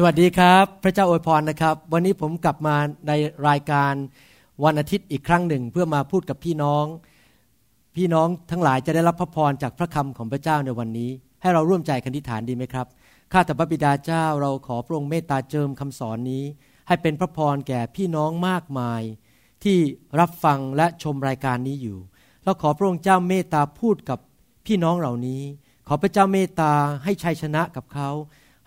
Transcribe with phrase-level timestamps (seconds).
[0.00, 2.76] สวัสดีครับ พระเจ้าอวยพรนะครับ วันนี้ผมกลับมา
[3.08, 3.12] ใน
[3.48, 3.92] รายการ
[4.64, 6.84] วันอาทิตย์อีกครั้งหนึ่ง เพื่อมาพูดกับพี่น้อง
[7.96, 11.10] พี่น้องทั้งหลายจะได้รับพระพรจากพระคำของพระเจ้าในวันนี้
[11.42, 12.86] ให้เราร่วมใจกันทิฐานดีไหมครับ
[13.32, 16.44] ข้าแต่พระบิดาเจ้าเราขอพระองค์เมตตาเจิมคำสอนนี้
[16.88, 19.02] ให้เป็นพระพรแก่พี่น้องมากมาย
[19.64, 19.78] ที่
[20.20, 21.98] รับฟังและชมรายการนี้อยู่
[22.44, 24.18] เราขอพระองค์เจ้าเมตตาพูดกับ
[24.66, 25.42] พี่น้องเหล่านี้
[25.88, 26.72] ขอพระเจ้าเมตตา
[27.04, 28.10] ให้ชัยชนะกับเขา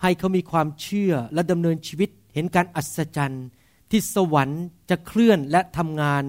[0.02, 3.46] ให้เขามีความเชื่อและดำเนินชีวิตเห็นการอัศจรรย์
[3.90, 6.22] ที่สวรรค์จะเคลื่อนและทำงาน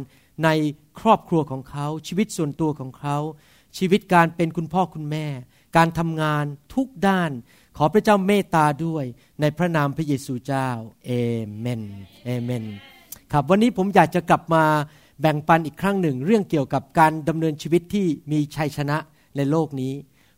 [0.43, 0.49] ใน
[0.99, 3.17] ครอบครัวของเขาชีวิตส่วนตัวของเขา
[3.77, 5.25] ชีวิตการเป็นคุณพ่อคุณแม่
[5.77, 7.31] การทำงานทุกด้าน
[7.77, 9.05] ขอพระเจ้าเมตตาด้วย
[9.41, 10.69] ในพระนามพระเยซูเจ้า
[11.05, 11.11] เอ
[11.59, 11.81] เมน
[12.25, 12.63] เอเมน
[13.31, 14.63] ครับวันนี้ผมอยากจะกลับมา
[15.21, 18.97] แบ่งปันอีกครั้งหนึ่ง เรื่องเกี่ยวกับการดำเนินชีวิตที่มีชัยชนะ
[19.37, 19.93] ในโลกนี้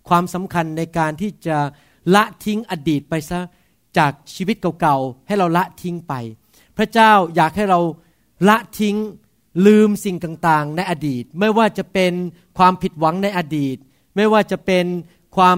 [0.10, 1.58] ความสำคัญในการที่จะ
[2.14, 3.40] ละทิ้งอดีตไปซะ
[3.98, 6.14] จากชีวิตเก่าๆ ให้เราละทิ้งไป
[6.78, 7.80] พระเจ้าอยากให้เรา
[8.48, 8.98] ละทิ้ง
[9.66, 12.14] ลืมสิ่งต่างๆ ในอดีต ไม่ว่าจะเป็น
[12.58, 13.78] ความผิดหวังในอดีต
[14.16, 14.86] ไม่ว่าจะเป็น
[15.36, 15.58] ความ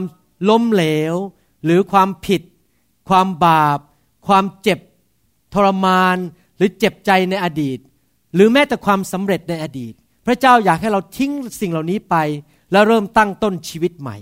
[0.50, 1.16] ล้มเหลว
[1.64, 2.42] หรือความผิด
[3.10, 3.80] ความบาป
[4.28, 4.80] ความเจ็บ
[5.54, 6.18] ทรมาน
[6.58, 7.80] หรือเจ็บใจในอดีต
[8.34, 9.94] หรือแม้แต่ความสำเร็จในอดีต
[10.26, 12.16] พระเจ้าอยากให้เราทิ้งสิ่งเหล่านี้ไป
[12.72, 14.18] แล้วเริ่มตั้งต้นชีวิตใหม่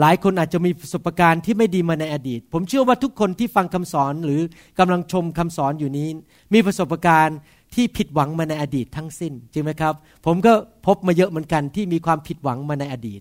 [0.00, 4.40] หลายคนอาจจะมีประสบการณ์ที่ไม่ดีมาในอดีต ผมเชื่อว่าทุกคนที่ฟังคำสอนหรือ
[4.78, 6.08] กำลังชมคำสอนอยู่นี้
[6.54, 7.38] มีประสบการณ์
[7.74, 9.94] ที่ผิดหวังมาในอดีตทั้งสิ้นจริงไหมครับ
[10.26, 10.52] ผมก็
[10.86, 13.20] พบมาเยอะเหมือนกันที่มีความผิดหวังมาในอดีต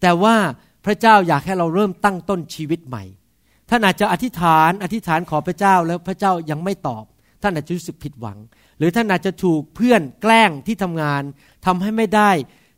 [0.00, 0.36] แต่ว่า
[0.84, 3.04] พระเจ้าอยากให้เราเริ่มตั้งต้นชีวิตใหม่
[3.70, 7.04] ท่านอาจจะอธิษฐาน อธิษฐานขอพระเจ้าแล้วพระเจ้ายังไม่ตอบ
[7.42, 8.38] ท่านอาจจะรู้สึกผิดหวัง
[8.78, 11.22] หรือท่านอาจจะถูกเพื่อนแกล้งที่ทำงาน
[11.66, 12.30] ทำให้ไม่ได้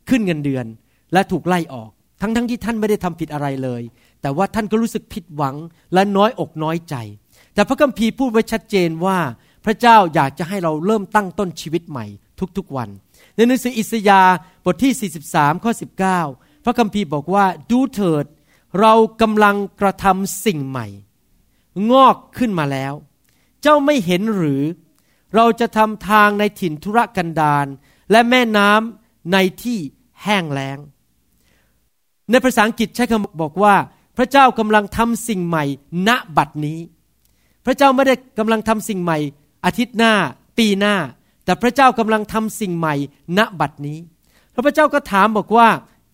[0.09, 0.65] ขึ้นเงินเดือน
[1.13, 1.91] และถูกไล่ออก
[2.21, 3.81] ทั้งๆทที่ท่านไม่ได้ทำผิดอะไรเลย
[4.21, 5.55] แต่ว่าท่านก็รู้สึกผิดหวัง
[5.93, 6.95] และน้อยอกน้อยใจ
[7.53, 9.17] แต่พระคัมภีร์พูดไว้ชัดเจนว่า
[9.65, 12.05] พระเจ้าอยากจะให้เราเริ่มตั้งต้นชีวิตใหม่
[12.57, 12.89] ทุกๆวัน
[13.35, 14.33] ในหนังสืออิสยาห์
[14.65, 15.71] บทที่ 43 ข้อ
[16.17, 18.25] 19 พระคัมภีร์บอกว่าดูเถิด
[18.79, 20.87] เรากำลังกระทำสิ่งใหม่
[21.91, 22.93] งอกขึ้นมาแล้ว
[23.61, 24.61] เจ้าไม่เห็นหรือ
[25.35, 27.67] เราจะทำทางในถิ่นทุรกันดาร
[28.11, 29.79] และแม่น้ำในที่
[30.23, 30.77] แห้งแล้ง
[32.31, 33.73] ในภาษาอังกฤษใช้คำบอกว่า
[34.17, 35.63] พระเจ้ากำลังทำสิ่งใหม่
[36.07, 36.79] ณบัดนี้
[37.65, 39.17] พระเจ้าไม่ได้กำลังทำสิ่งใหม่
[39.65, 40.13] อาทิตย์หน้า
[40.57, 40.95] ปีหน้า
[41.45, 42.95] แต่พระเจ้ากำลังทำสิ่งใหม่
[43.37, 43.99] ณบัดนี้
[44.65, 45.67] พระเจ้าก็ถามบอกว่า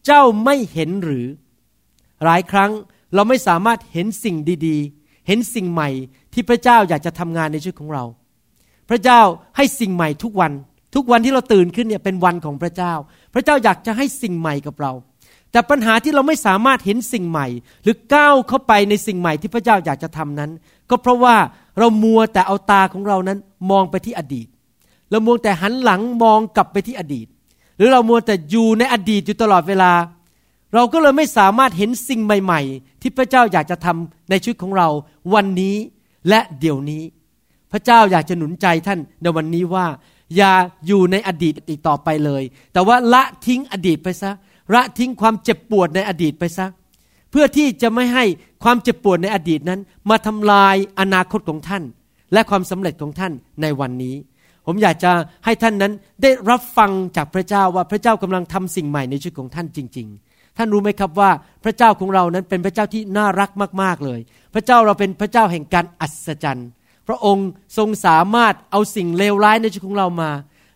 [0.05, 1.25] เจ้าไม่เห็นหรือ
[2.23, 2.71] หลายครั้ง
[3.15, 4.35] เราไม่สามารถเห็นสิ่ง
[4.67, 5.89] ดีๆ เห็นสิ่งใหม่
[6.33, 8.03] ที่พระเจ้าอยากจะทำงานในชีวิตของเรา
[8.89, 9.21] พระเจ้า
[9.57, 10.51] ให้สิ่งใหม่ทุกวัน
[10.95, 12.93] ทุกวันที่เราตื่นขึ้นเนี่ยเป็นวันของพระเจ้า
[13.33, 14.91] พระเจ้าอยากจะให้สิ่งใหม่กับเรา
[15.51, 17.47] แต่ปัญหาที่เราไม่สามารถเห็นสิ่งใหม่
[17.83, 20.51] หรือก้าวเข้าไปในสิ่งใหม่ที่พระเจ้าอยากจะทำนั้น
[20.89, 21.35] ก็เพราะว่า
[21.79, 23.39] เรามัวแต่เอาตาของเรานั้น
[23.71, 24.47] มองไปที่อดีต
[25.11, 27.27] เรามัวแต่หันหลังมองกลับไปที่อดีต
[27.77, 29.91] หรือเรามัวแต่อยู่ในอดีตอยู่ตลอดเวลา
[30.73, 34.87] เราก็เลยไม่สามารถเห็นสิ่งใหม่ ๆ ที่พระเจ้าอยากจะทำในชีวิตของเรา
[35.33, 35.75] วันนี้
[36.29, 37.03] และเดี๋ยวนี้
[37.71, 39.85] พระเจ้าอยากจะหนุนใจท่านในวันนี้ว่า
[40.35, 40.53] อย่า
[40.87, 44.31] อยู่ในอดีตอีกต่อไปเลย แต่ว่าละทิ้งอดีตไปซะ
[44.73, 46.67] ละทิ้งความเจ็บปวดในอดีตไปซะ
[47.31, 48.25] เพื่อที่จะไม่ให้
[48.63, 49.79] ความเจ็บปวดในอดีตนั้น
[50.09, 51.83] มาทำลายอนาคตของท่าน
[52.33, 54.15] และความสำเร็จของท่านในวันนี้
[54.65, 55.11] ผมอยากจะ
[55.45, 61.31] ให้ท่านนั้นได้รับฟังจากพระเจ้าว่าพระเจ้ากำลังทำสิ่งใหม่ในชีวิตของท่านจริง ๆ ท่านรู้ไหมครับว่า
[61.63, 63.49] พระเจ้าของเรานั้นเป็นพระเจ้าที่น่ารัก
[63.81, 64.19] มากๆเลย
[64.53, 66.69] พระเจ้าเราเป็นพระเจ้าแห่งการอัศจรรย์
[67.07, 67.47] พระองค์
[67.77, 70.31] ทรงสามารถเอาสิ่งเลวร้ายในชีวิตของเรามา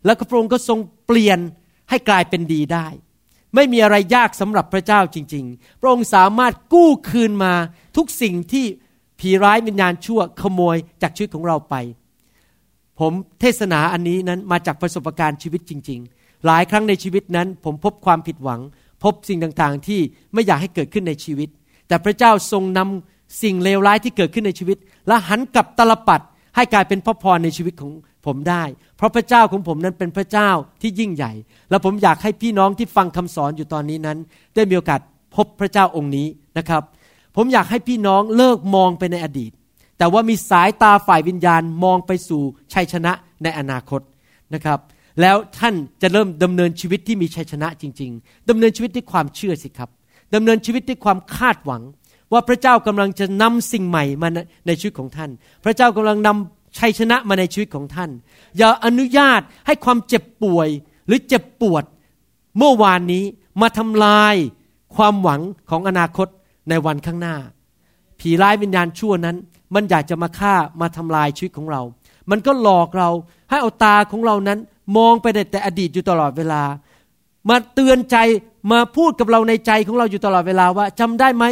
[0.06, 1.40] แล้วพระองค์ก็ทรงเปลี่ยน
[1.90, 2.88] ให้กลายเป็นดีได้
[3.56, 7.54] ไม่มีอะไรยากสำหรับพระเจ้าจริง ๆ พระองค์สามารถกู้คืนมา
[7.98, 8.66] ทุกสิ่งที่
[9.20, 11.76] ผีร้ายวิญญาณชั่วขโมยจากชีวิตของเราไป
[13.00, 18.62] ผมเทศนาอันนี้นั้นมาจากประสบการณ์ชีวิตจริง ๆ หลายครั้งในชีวิตนั้น ผมพบความผิดหวัง
[19.04, 20.00] พบสิ่งต่างๆ ที่
[20.34, 21.50] ไม่อยากให้เกิดขึ้นในชีวิต
[21.88, 24.78] แต่พระเจ้าทรงนำสิ่งเลวร้ายที่เกิดขึ้นในชีวิต
[25.08, 26.22] และหันกลับตลปัด
[26.56, 27.92] ให้กลายเป็นพระพรในชีวิตของ
[28.26, 28.64] ผมได้
[28.98, 30.50] เพราะพระเจ้าของผมนั้นเป็นพระเจ้า
[30.82, 31.32] ที่ยิ่งใหญ่
[31.70, 34.18] และผมอยากให้พี่น้องที่ฟังคำสอนอยู่ตอนนี้นั้น
[34.56, 35.00] ได้มีโอกาส
[35.36, 36.28] พบพระเจ้าองค์นี้
[36.58, 36.84] นะครับ
[37.36, 39.52] ผมอยากให้พี่น้องเลิกมองไปในอดีต
[39.98, 42.42] แต่ว่ามีสายตาฝ่ายวิญญาณมองไปสู่
[42.74, 43.12] ชัยชนะ
[43.44, 44.02] ในอนาคต
[44.54, 44.80] นะครับ
[45.22, 49.90] แล้วท่านจะเริ่มดำเนินชีวิตที่มีชัยชนะจริง ๆดำเนินชีวิตด้วยความเชื่อสิครับ
[50.36, 51.82] ดำเนินชีวิตด้วยความคาดหวัง
[52.34, 54.28] ว่าพระเจ้ากำลังจะนำสิ่งใหม่มา
[54.68, 55.30] ในชีวิตของท่าน
[55.64, 58.10] พระเจ้ากำลังนำ ชัยชนะมาในชีวิตของท่าน
[58.58, 60.68] อย่าอนุญาตให้ความเจ็บป่วย
[61.08, 61.84] หรือเจ็บปวด
[62.58, 63.24] เมื่อวานนี้
[63.62, 64.36] มาทำลาย
[64.96, 66.28] ความหวังของอนาคต
[66.70, 67.36] ในวันข้างหน้า
[68.20, 69.38] ผีร้ายวิญญาณชั่วนั้น
[69.76, 71.82] มันอยากจะมาฆ่ามาทำลายชีวิตของเรา
[72.32, 73.10] มันก็หลอกเรา
[73.50, 74.60] ให้เอาตาของเรานั้น
[74.98, 76.64] มองไปแต่อดีตอยู่ตลอดเวลา
[77.50, 78.18] มาเตือนใจ
[78.72, 81.46] มาพูดกับเราในใจของเราอยู่ตลอดเวลาว่าจำได้ไหม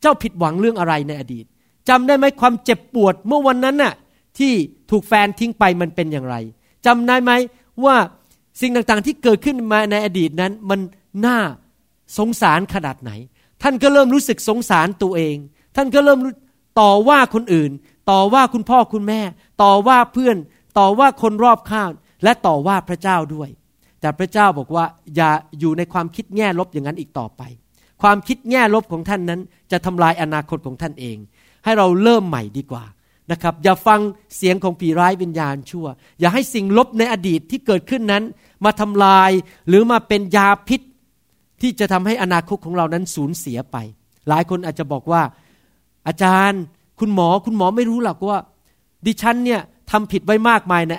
[0.00, 1.44] เจ้าผิดหวังเรื่องอะไรในอดีต
[1.88, 3.92] จำได้ไหมความเจ็บปวดเมื่อวันนั้นน่ะ
[4.38, 4.54] ที่
[4.90, 6.36] ถูกแฟนทิ้งไปมันเป็นอย่างไร
[6.86, 7.32] จำได้ไหม
[7.84, 7.96] ว่า
[8.60, 10.80] สิ่งต่างๆที่เกิดขึ้นมาในอดีตนั้นมัน
[11.26, 11.38] น่า
[12.18, 13.10] สงสารขนาดไหน
[13.62, 15.36] ท่านก็เริ่มรู้สึกสงสารตัวเอง
[15.76, 16.18] ท่านก็เริ่ม
[16.80, 17.70] ต่อว่าคนอื่น
[18.10, 19.20] ต่อว่าคุณพ่อคุณแม่
[19.62, 20.36] ต่อว่าเพื่อน
[20.78, 21.90] ต่อว่าคนรอบข้าง
[22.24, 23.50] และต่อว่าพระเจ้าด้วย
[24.00, 24.84] แต่พระเจ้าบอกว่า
[25.16, 25.30] อย่า
[25.60, 27.42] อยู่ในความคิดแง่ลบอย่างนั้นอีกต่อไป
[28.02, 29.40] ความคิดแง่ลบของท่านนั้น
[29.72, 31.16] จะทำลายอนาคตของท่านเอง
[31.64, 32.84] ให้เราเริ่มใหม่ดีกว่า
[33.30, 34.00] นะครับอย่าฟัง
[34.36, 35.86] เสียงของผีร้ายวิญญาณชั่ว
[36.20, 38.24] อย่าให้สิ่งลบในอดีตที่เกิดขึ้นนั้น
[38.64, 39.30] มาทำลาย
[39.68, 40.80] หรือมาเป็นยาพิษ
[41.62, 43.76] ที่จะทำให้อนาคตของเรานั้นสูญเสียไป
[44.28, 45.22] หลายคนอาจจะบอกว่า
[46.08, 46.62] อาจารย์
[47.00, 48.38] คุณหมอคุณหมอไม่รู้หรอกว่า
[49.06, 49.60] ดิฉันเนี่ย
[49.90, 50.92] ทำผิดไว้มากมายใน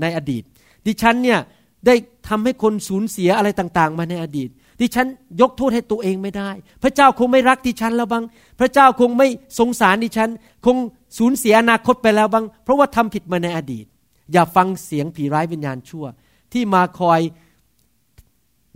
[0.00, 0.42] ในอดีต
[0.86, 1.38] ดิฉันเนี่ย
[1.86, 1.94] ได้
[2.28, 4.50] ทำให้คนสูญเสียอะไรต่าง ๆ มาในอดีต
[4.80, 5.06] ดิฉัน
[5.40, 6.50] ยกโทษให้ตัวเองไม่ได้
[6.82, 8.24] พระเจ้าคงไม่รักดิฉันแล้วบ้าง
[8.60, 9.28] พระเจ้าคงไม่
[9.58, 10.30] สงสารดิฉัน
[10.66, 10.76] คง
[11.18, 13.86] สูญเสียอนาคตไปแล้วบ้าง เพราะว่าทำผิดมาในอดีต
[14.32, 16.04] อย่าฟังเสียงผีร้ายวิญญาณชั่ว
[16.52, 17.20] ที่มาคอย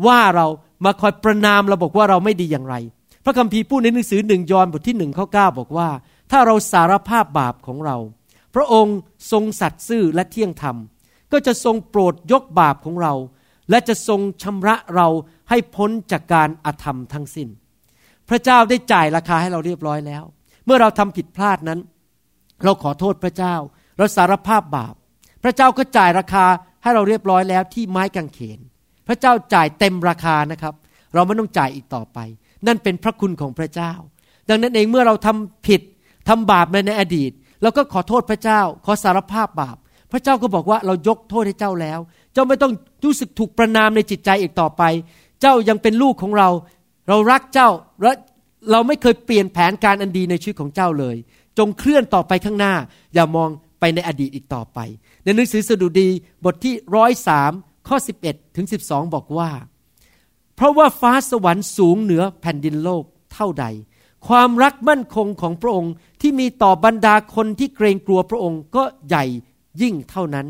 [0.06, 0.46] ว่าเรา
[0.84, 2.74] มาคอยประนามเราบอกว่าเราไม่ดีอย่างไร
[3.24, 5.88] พระคัมภีร์พูดในหนังสือหนึ่งยอห์นบทที่หนึ่งข้อเก้าบอกว่า
[6.30, 7.96] ถ้าเราสารภาพบาปของเรา
[8.54, 8.96] พระองค์
[9.32, 10.76] ทรงสัตย์ซื่อและเที่ยงธรรม
[11.32, 13.14] ก็จะทรงโปรดยกบาปของเรา
[13.70, 15.08] และจะทรงชำระเรา
[15.50, 17.49] ให้พ้นจากการอาธรรมทั้งสิน้น
[18.29, 20.23] พระเจ้าได้จ่ายราคาให้เราเรียบร้อยแล้ว
[20.64, 21.81] เมื่อเราทำผิดพลาดนั้น
[22.64, 23.55] เราขอโทษพระเจ้า
[23.99, 24.94] เราสารภาพบาป
[25.43, 26.44] พระเจ้าก็จ่ายราคา
[26.82, 28.58] ให้เราเรียบร้อยแล้วที่ไม้กางเขน
[29.06, 30.75] พระเจ้าจ่ายเต็มราคานะครับ
[31.14, 32.19] เราไม่ต้องจ่ายอีกต่อไป
[32.67, 33.93] นั่นเป็นพระคุณของพระเจ้า
[34.49, 35.81] ดังนั้นเองเมื่อเราทำผิด
[36.29, 37.31] ทำบาปในอดีต
[37.62, 39.76] เราก็ขอโทษพระเจ้า ขอสารภาพบาป
[40.12, 41.99] พระเจ้าก็บอกว่าเรายกโทษให้เจ้าแล้ว
[42.35, 42.73] เจ้าไม่ต้อง
[43.05, 44.82] รู้สึกถูกประนามในจิตใจอีกต่อไป
[45.46, 46.49] เจ้ายังเป็นลูกของเรา
[47.08, 47.69] เรารักเจ้า
[48.03, 48.13] และ
[48.70, 51.17] เราไม่เคยเปลี่ยนแผนการอันดีในชีวิตของเจ้าเลย
[51.58, 52.74] จงเคลื่อนต่อไปข้างหน้า
[53.15, 54.79] อย่ามองไปในอดีตอีกต่อไป
[55.24, 56.08] ในหนังสือสดุดี
[56.44, 57.53] บทที่ร้อยสาม
[57.89, 57.96] ข้อ
[58.27, 59.51] 11 ถึง 12 บอกว่า
[60.56, 63.67] เพราะว่าฟ้าสวรรค์สูงเหนือแผ่นดินโลกเท่าใด
[64.29, 69.24] ความรักมั่นคงของพระองค์ที่มีต่อบรรดาคนที่เกรงกลัวพระองค์ก็ใหญ่
[69.81, 70.46] ยิ่งเท่านั้น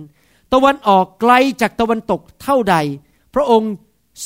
[0.53, 2.77] ตะวันออกไกลจากตะวันตกเท่าใด
[3.35, 3.73] พระองค์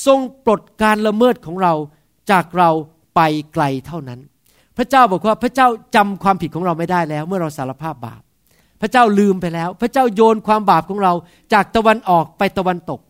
[0.07, 1.73] ทรงปลดการละเมิดของเรา
[2.30, 2.71] จากเรา
[3.16, 3.21] ไป
[3.54, 4.21] ไกลเท่านั้น
[4.76, 8.21] พระเจ้าบอกว่าพระเจ้าจำความผิดของเราไม่ได้แล้ว เมื่อเราสารภาพบาป
[8.80, 11.12] พระเจ้าลืมไปแล้ว พระเจ้าโยนความบาปของเรา
[11.52, 13.00] จากตะวันออกไปตะวันตก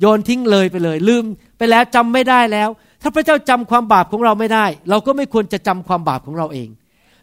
[0.00, 1.24] โยนทิ้งเลยไปเลย ลืม
[1.58, 2.68] ไปแล้วจำไม่ได้แล้ว
[3.02, 6.68] ถ้าพระเจ้าจำความบาปของเราไม่ได้ เราก็ไม่ควรจะจำความบาปของเราเอง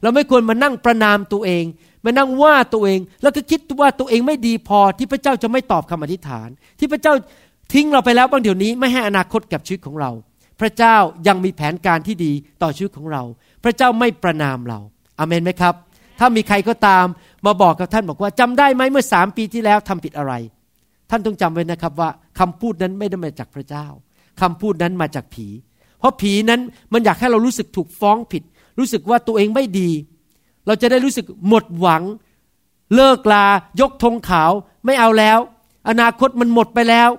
[0.02, 1.64] เราไม่ควรมานั่งประนามตัวเอง
[2.06, 7.14] มานั่งว่าตัวเองแล้วก็คิดว่าตัวเองไม่ดีพอที่พระเจ้าจะไม่ตอบคำอธิษฐาน ที่พระเจ้า
[7.74, 10.12] ทิ้งเราไปแล้วบางเดี๋ยวนี้ไม่ให้อนาคตกับชีวิตของเรา
[10.60, 10.96] พระเจ้า
[11.28, 12.32] ยังมีแผนการที่ดี
[12.62, 13.24] ต่อชีวิตของเรา
[13.64, 14.80] พระเจ้าไม่ประนามเรา
[15.20, 15.76] อเมนไหมครับ
[16.20, 17.06] ถ้ามีใครก็ตาม
[17.46, 20.34] มาบอกกับท่านบอกว่าจำได้ไหมเมื่อสามปีที่แล้วทำผิดอะไร
[21.10, 23.86] ท่านต้องจำไว้นะครับว่าคำพูดนั้นไม่ได้มาจากพระเจ้า
[24.42, 25.48] คำพูดนั้นมาจากผี
[26.00, 26.62] เพราะผีนั้น
[26.94, 28.44] มันอยากให้เรารู้สึกถูกฟ้องผิด
[28.80, 29.90] รู้สึกว่าตัวเองไม่ดี
[30.68, 32.04] เราจะได้รู้สึกหมดหวัง
[32.96, 33.46] เลิกลา
[33.80, 34.52] ยกธงขาว
[34.86, 35.40] ไม่เอาแล้ว
[35.90, 37.10] อนาคตมันหมดไปแล้ว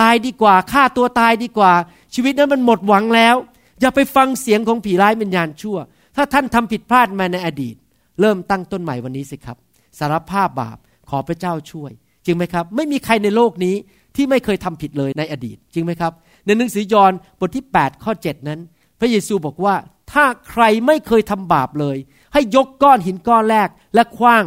[0.00, 1.72] ตายดีกว่าฆ่าตัวตายดีกว่า
[2.14, 3.36] ชีวิตนั้นมันหมดหวังแล้ว
[3.80, 5.76] อย่าไปฟังเสียงของผีร้ายวิญญาณชั่ว
[6.16, 7.76] ถ้าท่านทำผิดพลาดมาในอดีต
[8.20, 9.56] เริ่มตั้งต้นใหม่วันนี้สิครับ
[9.98, 10.78] สารภาพบาป
[11.10, 11.92] ขอพระเจ้าช่วย
[12.24, 13.74] จริงไหมครับ ไม่มีใครในโลกนี้
[14.16, 16.12] ที่ไม่เคยทำผิดเลยในอดีต จริงไหมครับ
[16.46, 18.60] ในหนังสือยอห์นบทที่ 8 ข้อ 7 นั้น
[19.00, 19.74] พระเยซูบอกว่า
[20.12, 21.96] ถ้าใครไม่เคยทำบาปเลย
[22.32, 24.44] ให้ยกก้อนหินก้อนแรก และคว้าง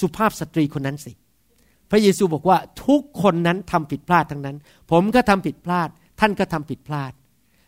[0.00, 1.12] สุภาพสตรีคนนั้นสิ
[1.90, 4.56] พระเยซูบอกว่าทุกคนนั้นทำผิดพลาดทั้งนั้น
[4.90, 5.88] ผมก็ทำผิดพลาด
[6.20, 7.12] ท่านก็ทำผิดพลาด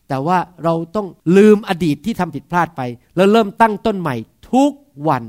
[0.09, 1.07] แต่ว่าเราต้อง
[1.37, 2.83] ลืมอดีตที่ทำผิดพลาดไป
[3.17, 4.17] แล้วเริ่มตั้งต้นใหม่
[4.53, 4.73] ทุก
[5.09, 5.23] วัน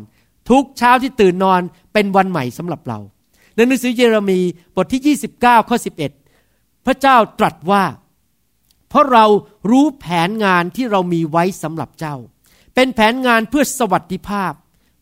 [0.50, 1.62] ทุกเช้าที่ตื่นนอน
[1.94, 3.00] เป็นวันใหม่สำหรับเรา
[3.56, 4.40] ในหนังสือเยเรมี
[4.76, 5.78] บทที่ 29ข้อ
[6.32, 7.84] 11 พระเจ้าตรัสว่า
[8.90, 9.26] เพราะเรา
[9.70, 12.16] รู้แผนงานที่เรามีไว้สำหรับเจ้า
[12.76, 14.54] เป็นแผนงานเพื่อสวัสดิภาพ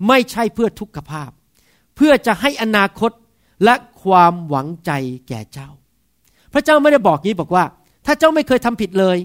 [0.07, 1.29] ไม่ใช่เพื่อทุกขภาพ
[1.95, 3.11] เพื่อจะให้อนาคต
[3.63, 4.91] และความหวังใจ
[5.27, 5.69] แก่เจ้า
[6.53, 7.63] พระเจ้าไม่ได้บอกงี้บอกว่า
[8.05, 9.17] ถ้าเจ้าไม่เคยทำผิดเลย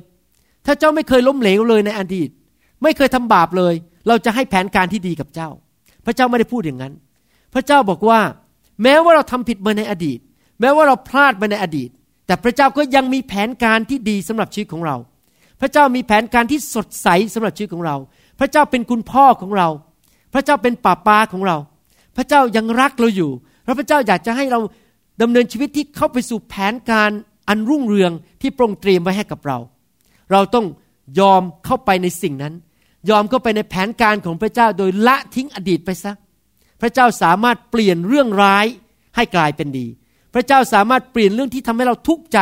[0.67, 2.29] ถ้าเจ้าไม่เคยล้มเหลวเลยในอดีต
[2.83, 3.75] ไม่เคยทำบาปเลย
[4.09, 5.49] เราจะให้แผนการที่ดีกับเจ้า
[6.05, 6.93] พระเจ้าไม่ได้พูดอย่างนั้น
[7.55, 8.21] พระเจ้าบอกว่า
[8.83, 10.19] แม้ว่าเราทำผิดมาในอดีต
[10.61, 11.91] แม้ว่าเราพลาดมาในอดีต
[12.27, 14.97] แต่พระเจ้าก็ยังมีแผนการที่ดีสำหรับชีวิตของเรา
[15.61, 17.97] พระเจ้ามีแผนการที่สดใสสำหรับชีวิตของเรา
[18.41, 19.69] พระเจ้าเป็นคุณพ่อของเรา
[20.35, 21.57] พระเจ้าเป็นป่าปาของเรา
[22.17, 23.31] พระเจ้ายังรักเราอยู่
[23.65, 24.61] แล้วพระเจ้าอยากจะให้เรา
[25.21, 27.11] ดำเนินชีวิตที่เข้าไปสู่แผนการ
[27.49, 29.59] อันรุ่งเรืองที่ปรงเตรียมไว้ให้กับเรา
[30.33, 30.67] เราต้อง
[31.21, 32.55] ยอมเข้าไปในสิ่งนั้น
[33.11, 36.13] ยอมเข้าไปในแผนการของพระเจ้าโดยละทิ้งอดีตไปซะ
[36.81, 38.67] พระเจ้าสามารถเปลี่ยนเรื่องร้าย
[39.17, 39.87] ให้กลายเป็นดี
[40.35, 42.39] พระเจ้าสามารถเปลี่ยนเรื่องที่ทำให้เราทุกข์ใจ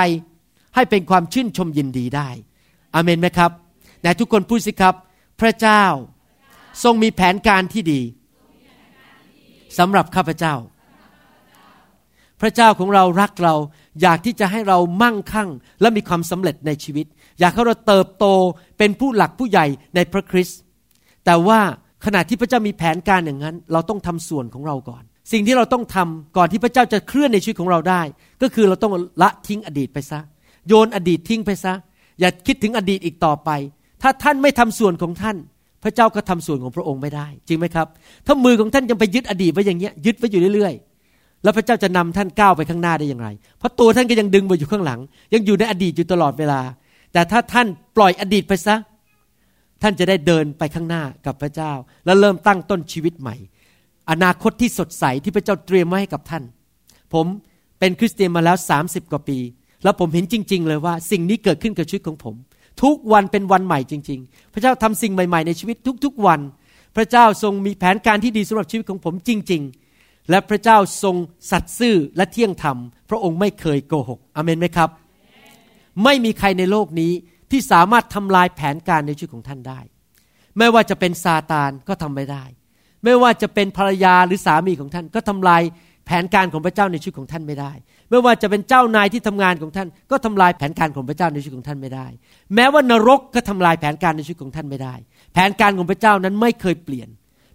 [0.74, 2.28] ให้เป็นความชื่นชมยินดีได้
[2.94, 3.50] อเมนไหมครับ
[4.02, 4.94] แต่ทุกคนพูดสิครับ
[5.40, 5.84] พระเจ้า
[6.82, 8.00] ทรงมีแผนการที่ดี
[9.78, 10.54] สำหรับข้าพเจ้า
[12.40, 13.54] พระเจ้าของเรารักเรา
[14.02, 15.48] อยากที่จะให้เรามั่งคั่ง
[15.80, 17.06] และมีความสำเร็จในชีวิต
[17.40, 18.26] อยากให้เราเติบโต
[18.78, 20.58] เป็นผู้หลักผู้ใหญ่ในพระคริสต์
[21.24, 21.60] แต่ว่า
[22.04, 28.02] ขณะที่พระเจ้ามีแผนการอย่างนั้น เราต้องทำส่วนของเราก่อน สิ่งที่เราต้องทำก่อนที่พระเจ้าจะเคลื่อนในชีวิตของเราได้
[28.42, 28.92] ก็คือเราต้อง
[29.22, 30.20] ละทิ้งอดีตไปซะ
[30.68, 31.72] โยนอดีตทิ้งไปซะ
[32.20, 33.50] อย่าคิดถึงอดีตอีกต่อไป
[34.02, 35.36] ถ้าท่านไม่ทำส่วนของท่าน
[35.82, 37.86] พระเจ้าก็ทำส่วนของพระองค์ไม่ได้ จริงไหมครับ
[38.26, 40.89] ถ้ามือของท่านยังไปยึดอดีตไว้อย่างเงี้ยยึดไว้อยู่เรื่อยๆ
[41.42, 43.28] แล้วพระเจ้าจะนำท่านก้าวไปข้างหน้าได้อย่างไร
[43.58, 45.00] เพราะตัวท่านก็ยังดึงไปอยู่ข้างหลัง
[45.34, 46.60] ยังอยู่ในอดีตอยู่ตลอดเวลา
[47.12, 47.66] แต่ถ้าท่าน
[47.96, 48.76] ปล่อยอดีตไปซะ
[49.82, 51.72] ท่านจะได้เดินไปข้างหน้ากับพระเจ้า
[52.04, 53.36] แล้วเริ่มตั้งต้นชีวิตใหม่
[54.10, 56.44] อนาคตที่สดใสที่พระเจ้าเตรียมไว้ให้กับท่าน
[57.14, 57.26] ผม
[57.78, 59.38] เป็นคริสเตียนมาแล้ว 30 กว่าปี
[59.84, 62.34] แล้วผมเห็นจริง ๆ เลยว่า สิ่งนี้เกิดขึ้นกับชีวิตของผม
[62.82, 66.40] ทุกวันเป็นวันใหม่จริง ๆ พระเจ้าทำสิ่งใหม่ ๆ ในชีวิตทุก ๆ วัน
[66.96, 69.79] พระเจ้าทรงมีแผนการที่ดีสำหรับชีวิตของผมจริง ๆ
[70.30, 71.16] และพระเจ้าทรง
[71.50, 72.76] สัตย์ซื่อและเที่ยงธรรม
[73.10, 74.90] พระองค์ไม่เคยโกหกอเมนไหมครับ
[76.04, 77.12] ไม่มีใครในโลกนี้
[77.50, 79.80] ที่สามารถทำลายแผนการในชีวิตของท่านได้
[80.58, 82.44] ไม่ว่าจะเป็นซาตานก็ทำไม่ได้
[83.04, 85.62] ไม่ว่าจะเป็นภรรยาหรือสามีของท่าน ก็ทำลาย
[86.06, 87.72] แผนการของพระเจ้าในชีวิตของท่านไม่ได้
[88.10, 92.06] ไม่ว่าจะเป็นเจ้านายที่ทำงานของท่าน ก็ทำลายแผนการของพระเจ้าในชีวิตของท่านไม่ได้
[92.54, 94.94] แม้ว่านรกก็ทำลายแผนการในชีวิตของท่านไม่ได้
[95.34, 97.08] แผนการของพระเจ้านั้นไม่เคยเปลี่ยน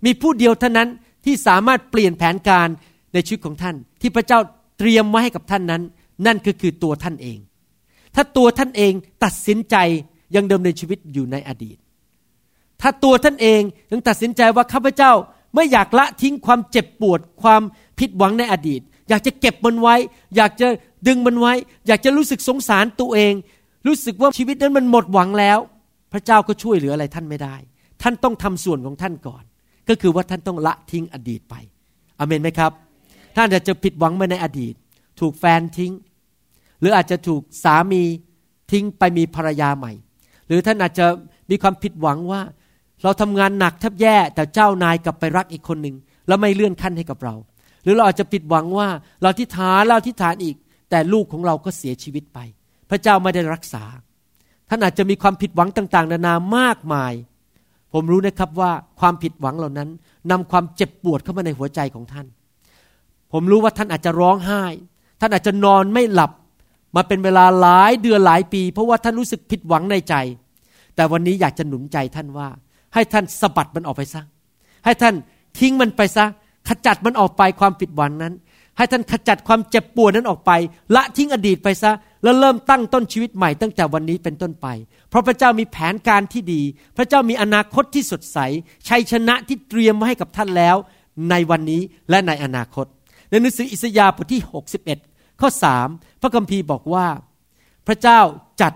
[0.06, 0.90] มีผู้เดียวเท่านั้น
[1.26, 2.68] ที่สามารถเปลี่ยนแผนการ
[3.14, 4.40] ในชีวิตของท่าน ที่พระเจ้า
[4.80, 5.82] เตรียมไว้ให้กับท่านนั้น
[6.26, 7.38] นั่นก็คือตัวท่านเอง
[8.16, 9.76] ถ้าตัวท่านเองตัดสินใจ
[10.36, 11.78] ยังเดิมในชีวิตอยู่ในอดีต
[12.82, 15.12] ถ้าตัวท่านเองยังตัดสินใจว่าข้าพเจ้า
[15.56, 17.62] ไม่อยากละทิ้งความเจ็บปวดความ
[18.00, 19.96] ผิดหวังในอดีต อยากจะเก็บมันไว้
[20.36, 20.68] อยากจะ
[21.08, 21.54] ดึงมันไว้
[21.88, 23.34] อยากจะรู้สึกสงสารตัวเอง
[23.88, 25.60] รู้สึกว่าชีวิตนั้นมันหมดหวังแล้ว
[26.14, 27.56] พระเจ้าก็ช่วยเหลืออะไรท่านไม่ได้
[28.02, 29.44] ท่านต้องทำส่วนของท่านก่อน
[29.90, 31.56] ก็คือว่าท่านต้องละทิ้งอดีตไป
[32.20, 32.72] อเมนไหมครับ
[33.36, 34.74] ท่านอาจจะผิดหวังมาในอดีต
[35.20, 35.94] ถูกแฟนทิ้ง
[36.80, 38.04] หรืออาจจะถูกสามี
[38.72, 39.92] ทิ้งไปมีภรรยาใหม่
[40.48, 41.06] หรือท่านอาจจะ
[41.50, 42.42] มีความผิดหวังว่า
[43.04, 45.96] เราทำงานหนักแทบแย่แต่เจ้านายกลับไปรักอีกคนหนึ่ง
[46.28, 47.36] แล้วไม่เลื่อนขั้นให้กับเรา
[47.84, 48.88] หรือเราอาจจะผิดหวังว่า
[49.22, 50.56] เราทิฐานเราทิฐานอีก
[50.90, 52.40] แต่ลูกของเราก็เสียชีวิตไป
[52.90, 53.84] พระเจ้าไม่ได้รักษา
[54.70, 57.14] ท่านอาจจะมีความผิดหวังต่าง ๆ นานามากมาย
[57.98, 59.90] ผมรู้นะครับว่าความผิดหวังเหล่านั้น
[60.32, 62.26] นำความเจ็บปวดเข้ามาในหัวใจของท่าน
[63.34, 64.64] ผมรู้ว่าท่านอาจจะร้องไห้
[65.22, 66.32] ท่านอาจจะนอนไม่หลับ
[66.96, 70.16] มาเป็นเวลาหลายเดือนหลายปี เพราะว่าท่านรู้สึกผิดหวังในใจ
[70.96, 72.48] แต่วันนี้อยากจะหนุนใจท่านว่า
[72.94, 74.22] ให้ท่านสะบัดมันออกไปซะ
[74.86, 75.16] ให้ท่าน
[75.60, 76.26] ทิ้งมันไปซะ
[76.68, 78.34] ขจัดมันออกไปความผิดหวังนั้น
[78.78, 80.52] ให้ท่านขจัดความเจ็บปวดนั้นออกไป
[80.96, 81.92] ละทิ้งอดีตไปซะ
[82.26, 84.68] แล้วเริ่มตั้งต้นชีวิตใหม่ตั้งแต่วันนี้เป็นต้นไป
[85.10, 86.62] เพราะพระเจ้ามีแผนการที่ดี
[86.98, 88.38] พระเจ้ามีอนาคตที่สดใส
[88.88, 90.76] ชัยชนะที่เตรียมมาให้กับท่านแล้ว
[91.30, 92.86] ในวันนี้และในอนาคต
[93.30, 94.42] ในหนังสืออิสยาห์บทที่
[94.92, 95.50] 61 ข้อ
[95.86, 97.08] 3 พระคัมภีร์บอกว่า
[97.88, 98.20] พระเจ้า
[98.62, 98.74] จัด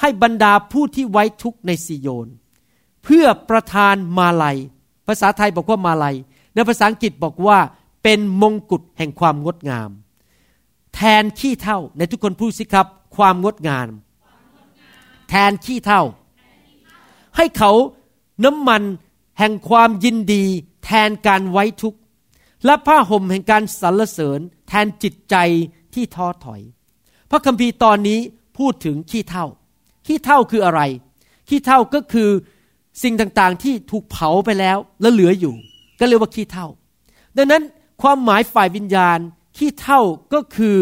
[0.00, 2.28] ให้บรรดาผู้ที่ไว้ทุกข์ในซิโยน
[3.04, 4.56] เพื่อประทานมาลัย
[5.06, 6.16] ภาษาไทยบอกว่ามาลัย
[6.54, 7.58] ในภาษาอังกฤษบอกว่า
[8.02, 9.90] เป็นมงกุฎแห่งความงดงาม
[10.94, 13.88] แทนขี้เท่าในทุกคนพูดสิครับ ความงดงาม
[15.28, 16.02] แทนขี้เท่า
[17.36, 17.72] ให้เขา
[18.44, 18.82] น้ำมัน
[19.38, 20.44] แห่งความยินดี
[20.84, 21.98] แทนการไว้ทุกข์
[22.64, 25.36] และผ้าห่มแห่งการสรรเสริญ แทนจิตใจ
[25.94, 26.60] ที่ท้อถอย
[27.30, 28.18] พระคัมภีร์ตอนนี้
[28.58, 29.46] พูดถึงขี้เท่า
[30.06, 30.80] ขี้เท่าคืออะไร
[31.48, 32.30] ขี้เท่าก็คือ
[33.02, 35.54] สิ่งต่างๆที่ถูกเผาไปแล้วแล้วเหลืออยู่
[35.98, 36.66] ก็เรียกว่าขี้เท่า
[37.36, 37.62] ดังนั้น
[38.02, 39.18] ความหมายฝ่ายวิญญาณ
[39.60, 40.00] ขี้เท่า
[40.34, 40.78] ก็คือ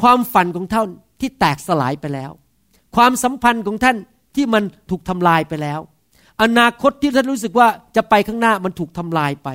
[0.00, 0.88] ความฝันของท่าน
[1.20, 2.30] ที่แตกสลายไปแล้ว
[2.96, 3.96] ความสัมพันธ์ของท่าน
[4.36, 5.80] ที่มันถูกทำลายไปแล้ว
[6.42, 9.48] อนาคตที่ท่านรู้สึกว่าจะไปข้างหน้ามันถูกทำลายไป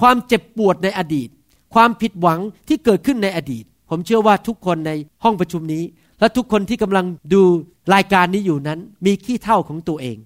[0.00, 1.28] ความเจ็บปวดในอดีต
[1.74, 4.92] ความผิดหวังที่เกิดขึ้นในอดีต ผมเชื่อว่าทุกคนใน
[5.24, 5.82] ห้องประชุมนี้
[6.20, 7.42] และทุกคนที่กำลังดู
[7.94, 10.16] รายการนี้อยู่นั้น มีขี้เท่าของตัวเอง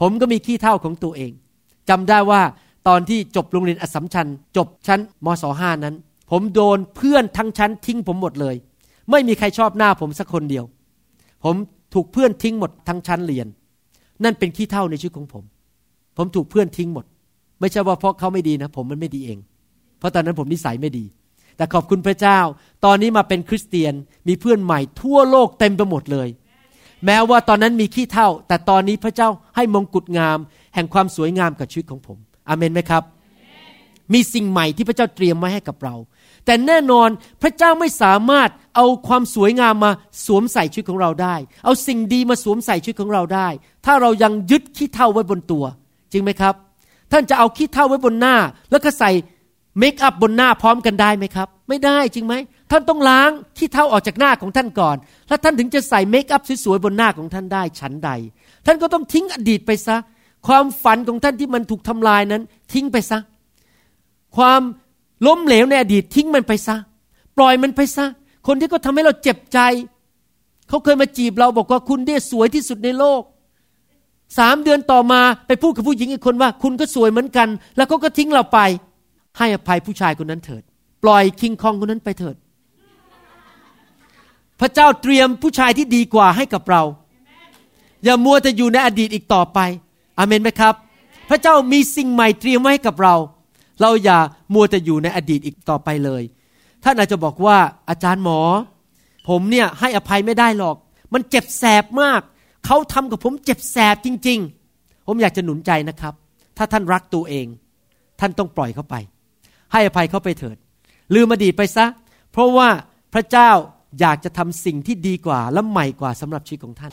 [0.00, 1.32] ผมก็มีขี้เท่าของตัวเอง
[1.88, 2.42] จำได้ว่า
[2.88, 5.94] ตอนที่จบโรงเรียนอสมชัญจบชั้นมศห้านั้น
[6.30, 8.54] ผมโดนเพื่อนทั้งชั้นทิ้งผมหมดเลย
[9.10, 10.64] ไม่มีใครชอบหน้าผมสักคนเดียว
[11.44, 11.54] ผม
[11.94, 13.46] ถูกเพื่อนทิ้งหมดทั้งชั้นเรียน
[14.24, 15.44] นั่นเป็นขี้เท่าในชีวิตของผม
[16.16, 17.04] ผมถูกเพื่อนทิ้งหมด
[17.60, 19.38] ไม่ใช่ว่าเพราะเขาไม่ดีนะ ผมมันไม่ดีเอง
[19.98, 21.04] เพราะตอนนั้นผมนิสัยไม่ดี
[21.56, 22.38] แต่ขอบคุณพระเจ้า
[22.84, 23.94] ตอนนี้มาเป็นคริสเตียน
[24.28, 26.28] มีเพื่อนใหม่ทั่วโลกเต็มไปหมดเลย
[27.06, 30.38] แม้ว่าตอนนั้นมีขี้เท่า แต่ตอนนี้พระเจ้าให้มงกุฎงาม
[30.74, 32.18] แห่งความสวยงามกับชีวิตของผม
[32.48, 33.02] อเมนไหมครับ
[34.12, 35.94] มีสิ่งใหม่ที่พระเจ้าเตรียมไว้ให้กับเรา
[36.46, 37.08] แต่แน่นอน
[37.42, 39.90] พระเจ้าไม่สามารถเอาความสวยงามมา
[40.26, 41.34] สวมใส่ชีวิตของเราได้
[41.64, 43.48] เอาสิ่งดีมาสวมใส่ชีวิตของเราได้
[43.84, 45.64] ถ้าเรายังยึดขี้เท่าไว้บนตัว
[46.12, 46.54] จริงไหมครับ
[47.12, 48.36] ท่านจะเอาขี้เท่าไว้บนหน้า
[48.70, 49.10] แล้วก็ใส่
[49.78, 52.34] เมคอัพบนหน้าพร้อมกันได้ไหมครับ ไม่ได้จริงไหม
[52.70, 54.96] ท่านต้องล้างขี้เท่าออกจากหน้าของท่านก่อน
[55.28, 58.10] แล้วท่านถึงจะใส่เมคอัพสวยๆบนหน้าของท่านได้ฉันใด
[58.66, 59.96] ท่านก็ต้องทิ้งอดีตไปซะ
[60.46, 62.42] ความฝันของท่านที่มันถูกทำลายนั้น
[62.72, 63.18] ทิ้งไปซะ
[64.36, 64.60] ความ
[65.26, 66.76] ล้มเหลวในอดีตทิ้งมันไปซะ
[67.36, 68.06] ปล่อยมันไปซะ
[68.46, 69.58] คนที่เขาทาให้เราเจ็บใจ
[70.68, 73.22] เขาเคยมาจีบเราบอกว่าคุณเนี่ยสวยที่สุดในโลก
[74.38, 78.58] สามเดือนต่อมาไปพูดกับผู้หญิงอีกคนว่า คุณก็สวยเหมือนกัน แล้วเขาก็ทิ้งเราไป
[79.38, 80.62] ให้อภัยผู้ชายคนนั้นเถิด
[81.02, 82.36] ปล่อยคิงคองคนนั้นไปเถิด
[84.60, 86.82] พระเจ้าเตรียมผู้ชายที่ดีกว่าให้กับเรา
[88.04, 89.58] อย่ามัวแต่อยู่ในอดีตอีกต่อไป
[90.18, 90.74] อเมนไหมครับ
[91.28, 93.14] พระเจ้ามีสิ่งใหม่เตรียมไว้ให้กับเรา
[93.80, 94.18] เราอย่า
[94.54, 96.22] มัวแต่อยู่ในอดีตอีกต่อไปเลย
[96.84, 97.56] ท่านอาจจะบอกว่า
[97.90, 98.40] อาจารย์หมอ
[99.28, 100.76] ผมเนี่ยให้อภัยไม่ได้หรอก
[101.12, 102.20] มันเจ็บแสบมาก
[102.66, 104.38] เขาทำกับผมเจ็บแสบจริง
[104.72, 106.14] ๆ ผมอยากจะหนุนใจนะครับ
[106.56, 107.46] ถ้าท่านรักตัวเอง
[108.20, 108.94] ท่านต้องปล่อยเขาไป
[109.72, 110.56] ให้อภัยเขาไปเถิด
[111.14, 111.86] ลืมอดีตไปซะ
[112.32, 112.68] เพราะว่า
[113.14, 113.50] พระเจ้า
[114.00, 116.92] อยากจะทำสิ่งที่ดีกว่าและใหม่กว่าสำหรับชีวิตของท่าน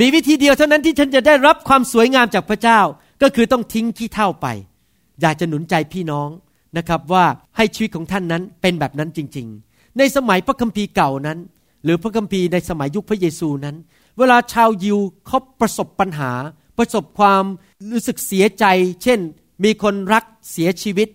[0.00, 2.80] มีวิธีเดียวเท่านั้นที่ฉันจะได้รับความสวยงามจากพระเจ้า
[3.22, 4.46] ก็คือต้องทิ้งขี้เท่าไป
[5.20, 6.28] อยากจะหนุนใจพี่น้อง
[6.76, 7.24] นะครับว่า
[7.56, 11.38] ให้ชีวิตของท่านนั้นเป็นแบบนั้นจริง ๆ ในสมัยพระคัมภีร์เก่านั้น
[11.84, 13.76] หรือพระคัมภีร์ในสมัยยุคพระเยซูนั้น
[14.18, 16.32] เวลาชาวยิวเขาประสบปัญหา
[16.78, 17.44] ประสบความ
[17.92, 18.64] รู้สึกเสียใจ
[19.02, 19.20] เช่น
[19.64, 21.08] มีคนรักเสียชีวิต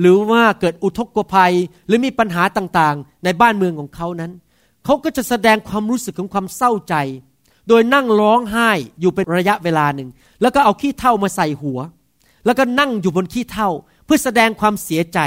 [0.00, 1.54] หรือว่าเกิดอุทกภัย
[1.86, 4.32] หรือมีปัญหาต่างๆ ในบ้านเมืองของเขานั้น
[4.84, 6.94] เขาก็จะแสดงความรู้สึกของความเศร้าใจ
[7.68, 10.08] โดยนั่งร้องไห้อยู่เป็นระยะเวลาหนึ่ง
[10.42, 11.78] แล้วก็เอาขี้เท่ามาใส่หัว
[12.44, 13.70] แล้วก็นั่งอยู่บนขี้เท่า
[14.04, 15.18] เพื่อแสดงความเสียใจ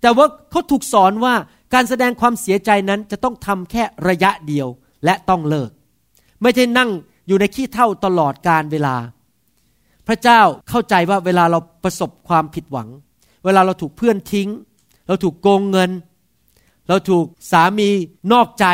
[0.00, 1.34] แต่ว่าเขาถูกสอนว่า
[1.74, 4.68] การแสดงความเสียใจนั้นจะต้องทำแค่ระยะเดียว
[5.04, 5.70] และต้องเลิก
[6.42, 6.90] ไม่ใช่นั่ง
[7.26, 8.96] อยู่ในขี้เท่าตลอดการเวลา
[10.06, 12.88] พระเจ้าเข้าใจว่าเวลาเราประสบความผิดหวัง
[13.44, 14.48] เวลาเราถูกเพื่อนทิ้ง
[15.06, 15.90] เราถูกโกงเงิน
[16.88, 17.88] เราถูกสามี
[18.32, 18.66] นอกใจ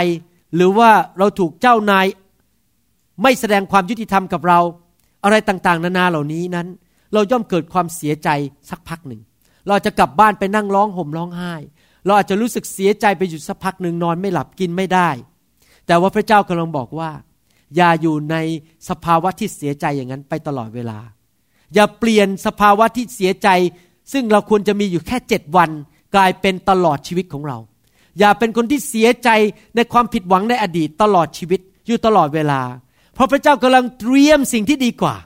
[0.55, 2.07] หรือว่าเราถูกเจ้านาย
[3.23, 4.61] ไม่แสดงความยุติธรรมกับเรา
[5.25, 6.67] อะไรต่างๆ นานาเหล่านี้นั้น
[7.13, 8.29] เราย่อมเกิดความเสียใจ
[8.71, 9.21] สักพักหนึ่ง
[9.69, 11.55] เราจะกลับบ้านไปนั่งร้องห่มร้องไห้
[12.05, 15.09] เราอาจจะรู้สึกเสียใจไปอยู่สักพักหนึ่งนอนไม่หลับกินไม่ได้
[15.87, 17.11] แต่ว่าพระเจ้ากำลังบอกว่า
[17.77, 18.37] อย่าอยู่ใน
[18.89, 20.99] สภาวะที่เสียใจอย่างนั้นไปตลอดเวลา
[21.75, 23.49] อย่าเปลี่ยนสภาวะที่เสียใจ
[24.13, 25.71] ซึ่งเราควรจะมีอยู่แค่เจ็ดวัน
[26.15, 27.59] กลายเป็นตลอดชีวิตของเรา
[28.19, 29.29] อย่าเป็นคนที่เสียใจ
[29.77, 32.61] ในความผิดหวังในอดีตตลอดชีวิตอยู่ตลอดเวลา
[33.14, 35.16] เพราะพระเจ้ากำลังเตรียมสิ่งที่ดีกว่า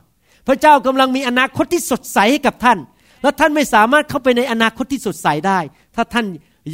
[0.46, 2.78] พระเจ้ากำลังมีอนาคตที่สดใสให้กับท่าน
[3.22, 5.58] และท่านไม่สามารถเข้าไปในอนาคตที่สดใสได้
[5.94, 6.26] ถ้าท่าน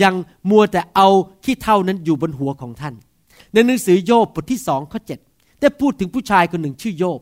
[0.02, 0.14] ยัง
[0.50, 1.08] มัวแต่เอา
[1.44, 2.94] ขี้เท่านั้นอยู่บนหัวของท่าน
[3.52, 5.18] ในหนังสือโยบบทที่สองข้อเจ็ด
[5.60, 7.20] ได้พูดถึงผู้ชายคนหนึ่งชื่อโยบ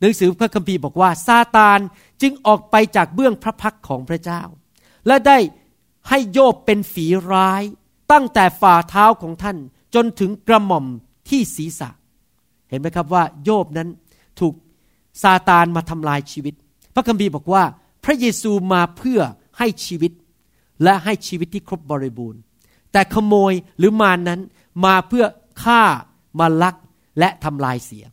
[0.00, 1.78] หนังสือพระคัมภีร์บอกว่าซาตาน
[2.22, 4.42] จึงออกไปจากเบื้องพระพักของพระเจ้า
[5.06, 5.38] และได้
[6.08, 7.62] ให้โยบเป็นฝีร้าย
[8.12, 9.56] ตั้งแต่ฝ่าเท้าของท่าน
[9.94, 10.86] จนถึงกระหม่อม
[11.28, 11.88] ที่ศีรษะ
[12.70, 13.88] เห็นไหมครับว่าโยบนั้น
[14.40, 14.54] ถูก
[15.22, 16.54] ซาตานมาทำลายชีวิต
[16.94, 17.62] พระคัมภีร์บอกว่า
[18.04, 19.20] พระเยซูมาเพื่อ
[19.58, 20.12] ให้ชีวิต
[20.82, 22.40] และให้ชีวิตที่ครบบริบูรณ์
[22.92, 24.40] แต่ขโมยหรือมารนนั้น
[24.84, 25.24] มาเพื่อ
[25.62, 25.82] ฆ่า
[26.38, 26.74] มาลัก
[27.18, 28.04] และทำลายเสีย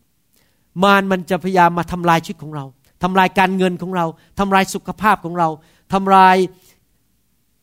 [0.83, 2.65] มารมันจะพยายามมาทำลายชีวิตของเรา
[3.03, 4.05] ทำลายการเงินของเรา
[4.39, 5.49] ทำลายสุขภาพของเรา
[5.93, 6.37] ทำลาย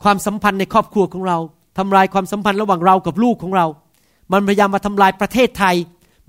[0.03, 1.37] ความสัมพันธ์ในครอบครัวของเรา
[1.77, 3.65] ทำลายความสัมพันธ์ระหว่างเรากับลูกของเรา
[4.31, 5.75] มันพยายามมาทำลายประเทศไทย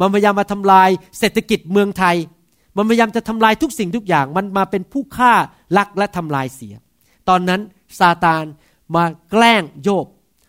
[0.01, 2.17] มันพยายามมาทำลายเศรษฐกิจเมืองไทย
[2.77, 5.33] มันพยายามจะทำลายทุกสิ่งทุกอย่าง มันมาเป็นผู้ฆ่า
[5.77, 6.75] ลักและทำลายเสีย
[7.29, 7.61] ตอนนั้น
[7.99, 8.45] ซาตาน
[8.95, 10.07] มาแกล้งโยบ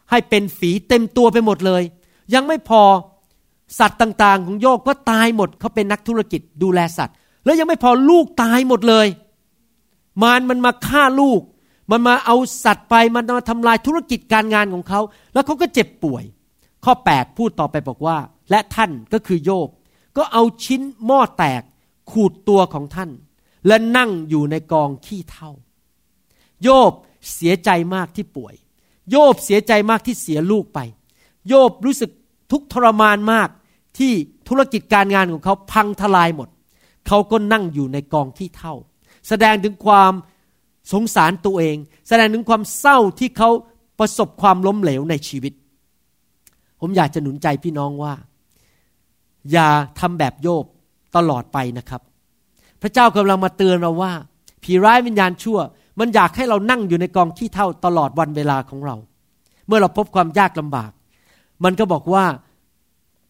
[0.10, 1.84] ให้เป็นฝีเต็มตัวไปหมดเลย
[2.34, 2.84] ยังไม่พอ
[3.80, 9.08] สัตว์ต่างๆ ของโยบก็ตายหมดเขาเป็นนักธุรกิจดูแลสัตว์ แล้วยังไม่พอลูกตายหมดเลย
[10.22, 11.42] มารมันมาฆ่าลูก
[11.92, 15.00] มันมาเอาสัตว์ไปมันมาทำลายธุรกิจการงานของเขา
[15.34, 16.24] แล้วเขาก็เจ็บป่วย
[16.86, 18.18] ข้อ 8 พูดต่อไปบอกว่า
[18.50, 19.70] และท่านก็คือโยบ
[20.18, 21.62] ก็เอาชิ้นหม้อแตก
[22.12, 23.10] ขูดตัวของท่าน
[23.68, 25.52] และนั่งอยู่ในกองขี้เท่า
[26.64, 26.92] โยบ
[27.34, 28.56] เสียใจมากที่ป่วย
[29.12, 30.80] โยบเสียใจมากที่เสียลูกไป
[31.48, 32.12] โยบรู้สึก
[32.52, 33.50] ทุกทรมานมาก
[33.98, 34.14] ที่
[34.48, 36.50] ธุรกิจการงานของเขาพังทลายหมด
[37.08, 38.74] เขาก็นั่งอยู่ในกองที่เท่า
[39.28, 40.14] แสดงถึงความ
[40.94, 41.78] สงสารตัวเอง
[42.08, 43.50] แสดงถึงความเศร้าที่เขา
[44.00, 45.54] ประสบความล้มเหลวในชีวิต
[46.80, 48.14] ผมอยากจะหนุนใจพี่น้องว่า
[49.52, 49.68] อย่า
[50.00, 50.66] ทำแบบโยบ
[51.16, 52.02] ตลอดไปนะครับ
[52.82, 54.14] พระเจ้ากำลังมาเตือนเราว่า
[54.64, 55.60] ผีร้ายวิญญาณชั่ว
[56.00, 58.96] มันอยากให้เรานั่งอยู่ในกองขี้เท่าตลอดวันเวลาของเรา
[59.68, 60.92] เมื่อเราพบความยากลำบาก
[61.64, 62.26] มันก็บอกว่า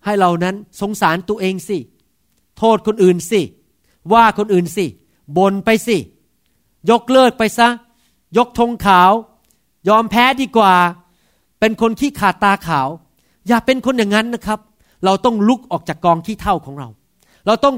[0.06, 1.78] ให้เรานั้นสงสารตัวเองสิ
[2.58, 3.42] โทษคนอื่นสิ
[4.14, 4.86] ว่าคนอื่นสิ
[5.38, 5.98] บ่นไปสิ
[6.90, 7.70] ยกเลิกไปซะ
[8.38, 9.12] ยกธงขาว
[9.90, 10.74] ยอมแพ้ดีกว่า
[11.60, 12.88] เป็นคนขี้ขาดตาขาว
[13.48, 16.88] อย่าเป็นคนอย่างนั้นนะครับเเราต้องลุกออกจากกองขี้เท่าของเรา
[17.48, 17.76] เราต้อง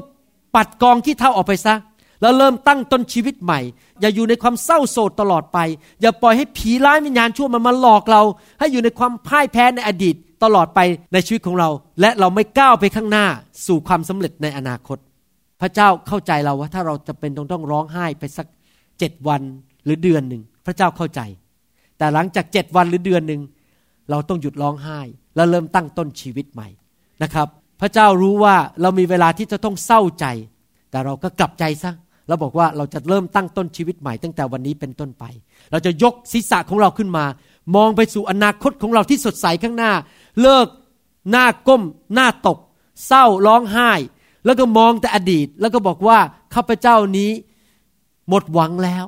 [0.56, 1.76] ปัดกองขี้เท่าออกไปซะ
[2.22, 3.60] แล้วเริ่มตั้งต้นชีวิตใหม่
[4.02, 5.60] อย่าอยู่ในความเศร้าโศกตลอดไป
[6.02, 8.22] อย่าปล่อยให้ผีร้ายวิญญาณชั่วมันมาหลอกเรา
[8.60, 10.80] ให้อยู่ในความพ่ายแพ้ในอดีตตลอดไป
[11.14, 11.70] ในชีวิตของเรา
[12.02, 13.26] และเราไม่ก้าวไปข้างหน้า
[13.68, 14.98] สู่ความสำเร็จในอนาคต
[15.62, 18.48] พระเจ้าเข้าใจเราว่าถ้าเราจะเป็นต้องต้องร้องไห้ไปสัก
[19.00, 19.42] เจ็ดวัน
[19.86, 21.22] หรือเดือนหนึ่งพระเจ้าเข้าใจ
[21.98, 23.42] แต่หลังจากเจ็ดวันหรือเดือนหนึ่ง
[24.10, 25.00] เราต้องหยุดร้องไห้
[25.36, 26.68] แล้วเริ่มตั้งต้นชีวิตใหม่
[27.24, 27.48] นะครับ
[27.82, 30.26] พระเจ้ารู้ว่าเรามีเวลาที่จะต้องเศร้าใจ
[30.92, 31.92] แต่เราก็กลับใจซะ
[32.28, 35.24] เราบอกว่าเราจะเริ่มตั้งต้นชีวิตใหม่ตั้งแต่วันนี้เป็นต้นไป
[35.72, 37.26] เราจะยกศีรษะของเราขึ้นมา
[37.76, 39.92] มองไปสู่อนาคตของเราที่สดใสข้างหน้า
[40.42, 40.68] เลิก
[41.32, 42.58] หน้าก้ม หน้าตก
[43.08, 43.92] เศร้าร้องไห้
[44.46, 46.20] แล้วก็มองแต่อดีต แล้วก็บอกว่า
[46.54, 47.32] ข้าพเจ้านี้
[48.30, 49.06] หมดหวังแล้ว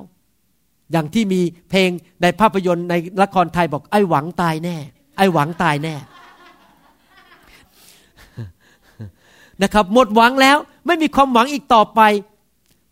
[0.92, 1.90] อย่างที่มีเพลง
[2.22, 4.76] ในภาพยนตร์ในละครไทยบอกไอ้หวังตายแน่
[5.16, 5.94] ไอ้หวังตายแน่
[9.62, 12.00] นะครับ หมดหวังแล้วไม่มีความหวังอีกต่อไป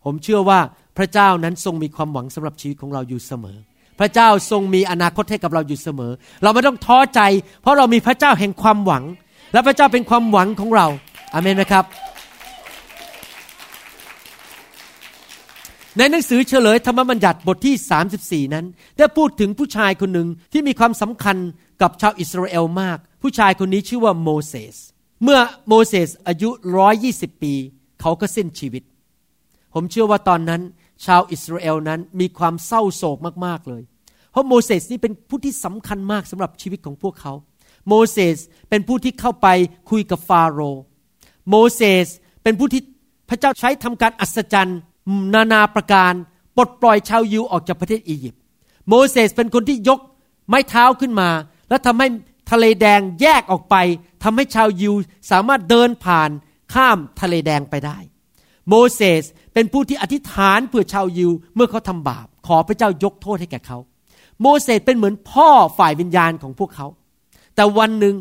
[0.05, 0.59] ผมเชื่อว่า
[0.97, 3.57] พระเจ้านั้นทรงมีความหวังสำหรับชีวิตของเราอยู่เสมอ
[3.99, 6.11] พระเจ้าทรงมีอนาคตให้กับเราอยู่เสมอ
[6.43, 7.21] เราไม่ต้องท้อใจ
[7.61, 9.03] เพราะเรามีพระเจ้าแห่งความหวัง
[9.53, 10.87] และพระเจ้าเป็นความหวังของเรา
[11.33, 11.85] อาเมนไหมครับ
[15.97, 18.65] ในหนังสือเฉลยธรรมบัญญัติบทที่ 34 นั้น
[18.97, 21.37] ได้พูดถึงผู้ชายคนหนึ่งที่มีความสำคัญ
[21.81, 24.75] กับชาวอิสราเอลมาก ผู้ชายคนนี้ชื่อว่าโมเสส
[25.23, 26.49] เมื่อโมเสสอายุ
[26.95, 27.53] 120ปี
[28.01, 28.83] เขาก็สิ้นชีวิต
[29.73, 30.61] ผมเชื่อว่าตอนนั้น
[31.05, 33.83] ชาวอิสราเอลนั้นมีความเศร้าโศกมากๆเลย
[34.31, 37.33] เพราะโมเสสนี่เป็นผู้ที่สำคัญมากสำหรับชีวิตของพวกเขา
[37.87, 38.37] โมเสส
[38.69, 39.47] เป็นผู้ที่เข้าไป
[39.89, 40.83] คุยกับฟาโรห์
[41.49, 42.07] โมเสส
[42.43, 42.81] เป็นผู้ที่
[43.29, 44.79] พระเจ้าใช้ทำการอัศจรรย์
[45.33, 46.13] นานาประการ
[46.55, 48.41] ปลดปล่อยชาวยิวออกจากประเทศอียิปต์
[48.87, 49.99] โมเสสเป็นคนที่ยก
[50.47, 51.29] ไม้เท้าขึ้นมา
[51.69, 52.07] แล้วทำให้
[52.51, 53.75] ทะเลแดงแยกออกไป
[54.23, 54.93] ทำให้ชาวยิว
[55.31, 56.29] สามารถเดินผ่าน
[56.73, 57.97] ข้ามทะเลแดงไปได้
[58.69, 63.77] โมเสสเป็นผู้ที่อธิษฐานเพื่อชาวยิวเมื่อเขาทำบาป ขอพระเจ้ายกโทษให้แก่เขา
[64.41, 66.87] โมเสสเป็นเหมือนพ่อฝ่ายวิญญาณของพวกเขา
[67.55, 68.15] แต่วันหนึ่ง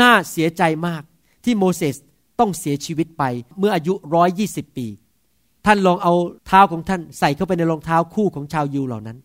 [0.00, 1.02] น่าเสียใจมาก
[1.44, 1.94] ที่โมเสส
[2.40, 3.22] ต้องเสียชีวิตไป
[3.58, 4.86] เมื่ออายุร้อยยี่สิบปี
[5.66, 6.14] ท่านลองเอา
[6.46, 9.18] เท้าของท่านใส่เข้าไปในรองเท้าคู่ของชาวยิวเหล่านั้น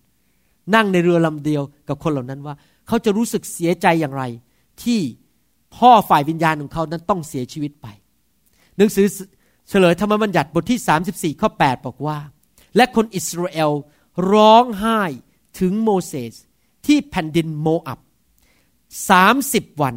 [0.76, 2.56] นั่งในเรือลำเดียวกับคนเหล่านั้นว่า
[2.88, 4.24] เขาจะรู้สึกเสียใจอย่างไร
[4.84, 5.00] ที่
[5.76, 7.88] พ่อฝ่ายวิญญาณของเขานั้นต้องเสียชีวิตไป
[8.78, 9.08] หนังสือ
[9.70, 10.80] เฉลยธรรมบัญญัติบทที่
[11.36, 12.18] 34 ข้อ 8 บอกว่า
[12.76, 13.72] และคนอิสราเอล
[14.32, 15.02] ร้องไห้
[15.60, 16.34] ถึงโมเสส
[16.86, 18.00] ที่แผ่นดินโมอับ
[19.10, 19.96] สามสิบวัน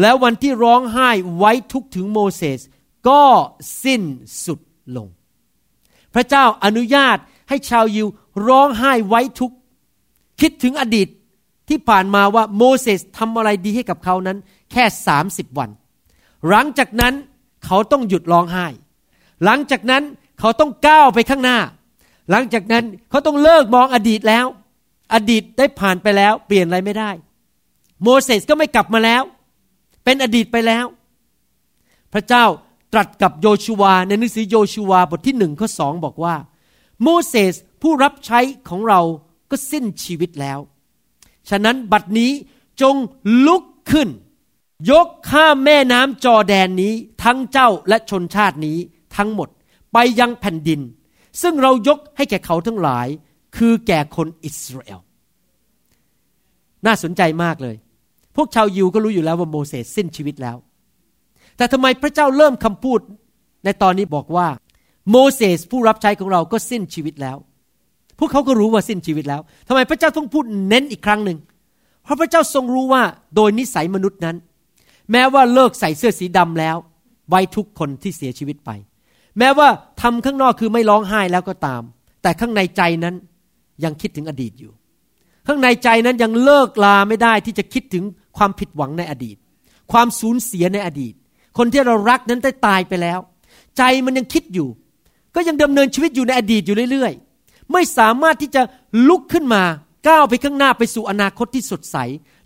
[0.00, 2.60] แล้ววันที่ร้องไห้ไว้ทุกถึงโมเสส
[3.08, 3.22] ก็
[3.84, 4.02] สิ้น
[4.44, 4.60] สุด
[4.96, 5.08] ลง
[6.14, 7.18] พระเจ้าอนุญาต
[7.48, 8.06] ให้ชาวยิว
[8.46, 9.52] ร้องไห้ไว้ทุก
[10.40, 11.08] คิดถึงอดีต
[11.68, 14.38] ที่ผ่านมาว่าโมเสสทำอะไรดีให้กับเขานั้น
[14.72, 15.70] แค่สามสิบวัน
[16.48, 17.14] หลังจากนั้น
[17.64, 18.66] เขาต้องหยุดร้องไห้
[19.44, 20.02] หลังจากนั้น
[20.40, 21.58] เขาต้องก้าวไปข้างหน้า
[22.30, 24.46] หลังจากนั้นเขาต้องเลิกมองอดีตแล้ว
[25.14, 27.10] อดีตได้ผ่านไปแล้ว เปลี่ยนอะไรไม่ได้
[28.02, 29.22] โมเสสก็ไม่กลับมาแล้ว
[30.04, 30.84] เป็นอดีตไปแล้ว
[32.12, 32.44] พระเจ้า
[32.92, 36.34] ตรัสกับโยชูวาในหนังสือโยชูวาบทที่หนึ่งข้อสองบอกว่า
[37.02, 39.00] โมเสสผู้รับใช้ของเรา
[39.50, 40.58] ก็สิ้นชีวิตแล้ว
[41.50, 42.32] ฉะนั้นบัดนี้
[42.82, 42.96] จง
[43.46, 44.08] ลุกขึ้น
[44.90, 48.78] ยกข้ามแม่น้ำจอแดนนี้ทั้งเจ้าและชนชาตินี้
[49.16, 49.48] ทั้งหมด
[49.92, 50.80] ไปยังแผ่นดิน
[51.42, 53.06] ซึ่งเรายกให้แก่เขาทั้งหลาย
[53.56, 55.00] คือแก่คนอิสราเอล
[56.86, 57.76] น่าสนใจมากเลย
[58.36, 60.56] พวกชาวยิวก็รู้อยู่แล้วว่าโมเสสสิ้นชีวิตแล้ว
[61.56, 63.00] แต่ทำไมพระเจ้าเริ่มคำพูด
[63.64, 64.48] ในตอนนี้บอกว่า
[65.10, 67.36] โมเสสผู้รับใช้ของเราก็สิ้นชีวิตแล้ว
[68.18, 71.38] พวกเขาก็รู้ว่าสิ้นชีวิตแล้วทำไมพระเจ้าต้องพูดเน้นอีกครั้งหนึ่ง
[72.04, 73.02] เพราะพระเจ้าทรงรู้ว่า
[73.36, 74.36] โดยนิสัยมนุษย์นั้น
[75.12, 76.76] แม้ว่าเลิกใส่เสื้อสีดำแล้ว
[77.30, 78.70] ไว้ทุกคนที่เสียชีวิตไป
[79.38, 79.68] แม้ว่า
[80.02, 81.82] ทำข้างนอกคือไม่ร้องไห้แล้วก็ตาม
[82.22, 83.14] แต่ข้างในใจนั้น
[83.84, 84.72] ยังคิดถึงอดีตอยู่
[85.46, 88.04] ข้างในใจนั้นยังเลิกลาไม่ได้ที่จะคิดถึง
[88.36, 89.36] ความผิดหวังในอดีต
[89.92, 91.14] ความสูญเสียในอดีต
[91.58, 93.18] คนที่เรารักนั้นได้ตายไปแล้ว
[93.78, 94.68] ใจมันยังคิดอยู่
[95.34, 97.12] ก็ยังดำเนินชีวิตอยู่ในอดีตอยู่เรื่อย
[97.72, 98.62] ไม่สามารถที่จะ
[99.08, 99.62] ลุกขึ้นมา
[100.08, 101.96] ก้าวไปข้างหน้าไปสู่อนาคตที่สดใส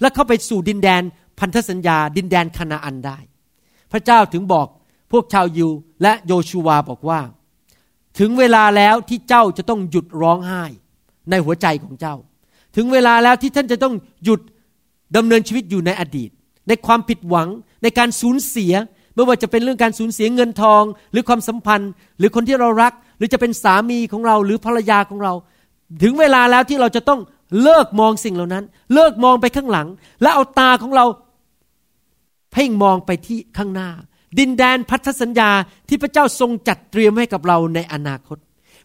[0.00, 1.02] และเข้าไปสู่ดินแดน
[1.38, 3.18] พันธสัญญา ดินแดนคานาอันได้
[3.92, 4.66] พระเจ้าถึงบอก
[5.12, 5.70] พวกชาวยิว
[6.02, 7.20] และโยชูวาบอกว่า
[8.18, 10.64] ถึงเวลาแล้วที่เจ้าจะต้องหยุดร้องไห้
[11.30, 12.16] ในหัวใจของเจ้า
[12.76, 14.40] ถึงเวลาแล้วที่ท่านจะต้องหยุด
[15.16, 16.30] ดำเนินชีวิตอยู่ในอดีต
[16.68, 17.48] ในความผิดหวัง
[17.82, 18.72] ในการสูญเสีย
[19.14, 25.32] ไม่ว่าจะเป็นเรื่องการสูญเสียเงินทอง หรือความสัมพันธ์ หรือคนที่เรารัก หรือจะเป็นสามีของเราหรือภรรยาของเรา
[26.02, 27.20] ถึงเวลาแล้วที่เราจะต้อง
[27.62, 29.86] เลิกมองสิ่งเหล่านั้น เลิกมองไปข้างหลัง
[30.22, 31.04] และเอาตาของเรา
[32.52, 33.90] เพ่งมองไปที่ข้างหน้า
[34.38, 35.50] ดินแดนพันธสัญญา
[35.88, 38.38] ที่พระเจ้าทรงจัดเตรียมให้กับเราในอนาคต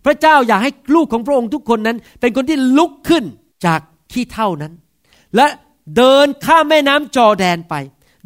[0.06, 3.24] พระเจ้าอยากให้ลูกของพระองค์ทุกคนนั้น เป็นคนที่ลุกขึ้น
[3.66, 3.80] จาก
[4.12, 4.74] ขี้เท่านั้น
[5.36, 5.48] และ
[5.98, 7.76] เดินข้ามแม่น้ำจอแดนไป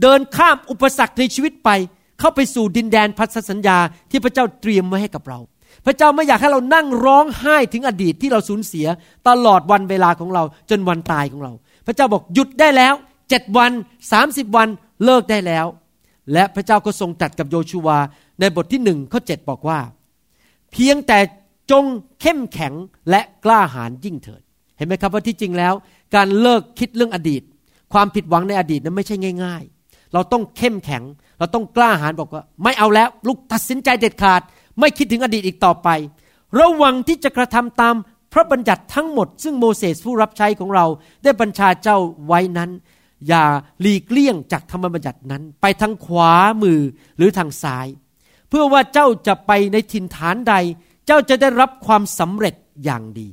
[0.01, 1.69] เดินข้ามอุปสรรคในชีวิตไป
[2.19, 3.77] เข้าไปสู่ดินแดนพันธสัญญา
[4.11, 5.39] ที่พระเจ้าเตรียมไว้ให้กับเรา
[5.87, 8.87] พระเจ้าไม่อยากให้เรานั่งร้องไห้ถึงอดีตที่เราสูญเสีย
[9.27, 11.51] ตลอดวันเวลาของเราจนวันตายของเรา
[11.85, 12.93] พระเจ้าบอกหยุดได้แล้ว
[13.29, 13.71] เจ็ดวัน
[14.11, 14.67] สามสิบวัน
[15.05, 15.65] เลิกได้แล้ว
[16.33, 17.97] และพระเจ้าก็ทรงตัดกับโยชูวา
[18.39, 19.79] ในบทที่หนึ่งข้อเจ็ดบอกว่า
[20.71, 21.19] เพียงแต่
[21.71, 21.85] จง
[22.21, 22.73] เข้มแข็ง
[23.09, 24.41] และกล้าหาญยิ่งเถิด
[24.77, 25.73] เห็นไหมครับว่าที่จริงแล้ว
[26.15, 27.41] การเลิกคิดเรื่องอดีต
[27.93, 31.03] ความผิดหวังในอดีตนั้นไม่ใช่ง่าย ๆ เราต้องเข้มแข็ง
[31.39, 34.41] เราต้องกล้าหาญบอกว่า ไม่เอาแล้วลูกตัดสินใจเด็ดขาด
[34.79, 35.89] ไม่คิดถึงอดีตอีกต่อไป
[36.59, 37.95] ระวังที่จะกระทำตาม
[38.33, 40.85] พระบัญญัติทั้งหมด ซึ่งโมเสสผู้รับใช้ของเรา
[41.23, 42.69] ได้บัญชาเจ้าไว้นั้น
[43.27, 43.43] อย่า
[43.81, 46.81] หลีกเลี่ยงจากธรรมบัญญัตินั้น ไปทางขวามือ
[47.17, 47.87] หรือทางซ้าย
[48.49, 50.53] เพื่อว่าเจ้าจะไปในถิ่นฐานใด
[51.05, 53.27] เจ้าจะได้รับความสำเร็จอย่างดี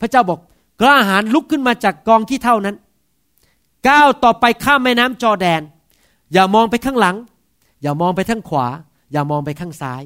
[0.00, 0.40] พระเจ้าบอก
[0.80, 2.76] กล้าหาญลุกขึ้นมาจากกองขี้เท่านั้น
[3.88, 5.62] ก้าวต่อไปข้ามแม่น้ำจอแดน
[6.32, 7.16] อย่ามองไปข้างหลัง
[7.82, 8.66] อย่ามองไปทางขวา
[9.12, 10.02] อย่ามองไปข้างซ้าย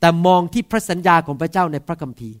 [0.00, 2.36] แต่มองที่พระสัญญาของพระเจ้าในพระคัมภีร์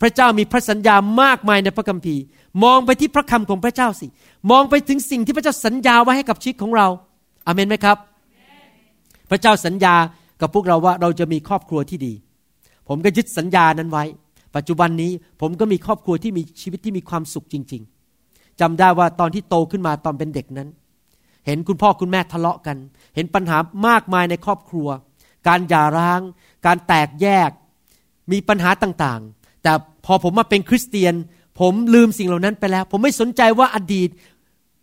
[0.00, 2.22] พระเจ้ามีพระสัญญามากมายในพระคัมภีร์
[2.64, 4.06] มองไปที่พระคำของพระเจ้าสิ
[4.50, 6.86] มองไปถึงสิ่งที่พระเจ้าสัญญาไว้ให้กับชีวิตของเรา
[7.46, 7.96] อาเมนไหมครับ
[9.30, 9.94] พระเจ้าสัญญา
[10.40, 12.12] กับพวกเราว่าเราจะมีครอบครัวที่ดี
[12.88, 14.04] ผมก็ยึดสัญญานั้นไว้
[14.56, 17.82] ปัจจุบันนี้ผมก็มีครอบครัวที่มีชีวิตที่มีความสุขจริง
[18.20, 20.68] ๆจำได้ว่าตอนที่โตขึ้นมาตอนเป็นเด็กนั้น
[21.46, 22.76] เห็นคุณพ่อคุณแม่ทะเลาะกัน
[23.14, 24.88] เห็นปัญหามากมายในครอบครัว
[25.48, 26.20] การหย่าร้าง
[26.66, 27.50] การแตกแยก
[28.32, 29.72] มีปัญหาต่างๆ แต่
[30.06, 31.14] พอผมมาเป็นคริสเตียน
[31.60, 34.08] ผมลืมสิ่งเหล่านั้นไปแล้ว ผมไม่สนใจว่าอดีต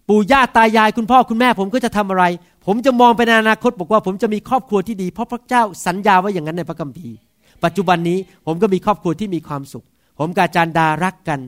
[0.07, 2.23] ปู่ย่าตายายคุณพ่อคุณแม่ ผมก็จะทำอะไร
[2.65, 7.15] ผมจะมองไปในอนาคตบอกว่า ผมจะมีครอบครัวที่ดีเพราะพระเจ้าสัญญาไว้อย่างนั้นในพระคัมภีร์
[7.63, 9.85] ปัจจุบันนี้ผมก็มีครอบครัวที่มีความสุข
[10.19, 11.39] ผมกับอาจารย์ดารักกัน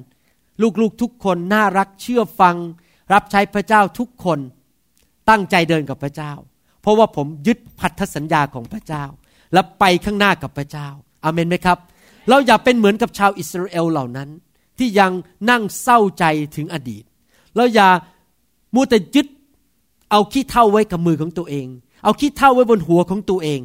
[0.82, 2.56] ลูกๆทุกคนน่ารักเชื่อฟัง
[3.14, 4.40] รับใช้พระเจ้าทุกคน
[5.30, 6.32] ตั้งใจเดินกับพระเจ้า
[6.82, 9.04] เพราะว่าผมยึดพันธสัญญาของพระเจ้า
[9.54, 10.88] และไปข้างหน้ากับพระเจ้า
[11.24, 11.78] อาเมนไหมครับ
[12.30, 14.30] เราอย่าเป็นเหมือนกับชาวอิสราเอลเหล่านั้น
[14.78, 15.12] ที่ยัง
[15.50, 17.04] นั่งเศร้าใจถึงอดีต
[17.56, 17.90] เราอย่า
[18.76, 19.28] มัวแต่ยึด
[20.12, 21.68] เอาขี้เท่าไว้กับมือของตัวเอง
[22.04, 23.62] เอาขี้เท่าไว้บนหัวของตัวเอง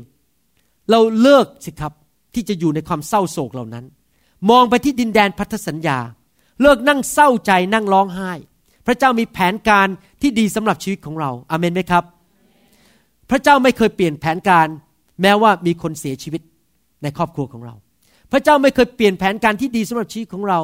[0.91, 1.93] เราเลิกสิครับ
[2.35, 3.85] ที่จะอยู่ในความเศร้าโศกเหล่านั้น
[4.51, 5.99] มองไปที่ดินแดนพันธสัญญา
[6.63, 8.33] เลิกนั่งเศร้าใจนั่งร้องไห้
[8.87, 9.89] พระเจ้ามีแผนการ
[10.21, 12.05] ที่ดีสำหรับชีวิตของเราอาเมนไหมครับ
[13.31, 14.69] พระเจ้าไม่เคยเปลี่ยนแผนการ
[15.21, 16.43] แม้ว่ามีคนเสียชีวิต
[17.03, 17.75] ในครอบครัวของเรา
[18.33, 20.61] พระเจ้าไม่เคยเปลี่ยนแผนการที่ดีสำหรับชีวิตของเรา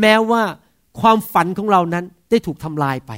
[0.00, 0.42] แม้ว่า
[1.00, 3.12] ความฝันของเรานั้นได้ถูกทำลายไป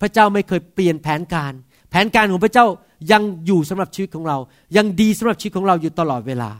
[0.00, 1.52] พระเจ้าไม่เคยเปลี่ยนแผนการ
[1.90, 2.66] แผนการของพระเจ้า
[3.12, 4.38] ยังอยู่สำหรับชีวิตของเรา
[4.76, 6.50] ยังดีสำหรับชีวิตของเราอยู่ตลอดเวลา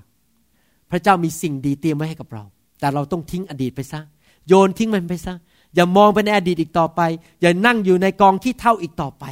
[0.91, 2.45] พระเจ้ามีสิ่งดีเตรียมไว้ให้กับเรา
[2.81, 4.01] แต่เราต้องทิ้งอดีตไปซะ
[4.49, 5.35] โยนทิ้งมันไปซะ
[5.75, 7.01] อย่ามองไปในอดีตอีกต่อไป
[7.41, 9.25] อย่านั่งอยู่ในกองที่เท่าอีกต่อไป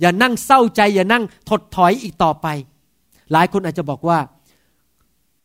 [0.00, 2.46] อย่านั่งเศร้าใจ อย่านั่งถดถอยอีกต่อไป
[3.32, 4.18] หลายคนอาจจะบอกว่า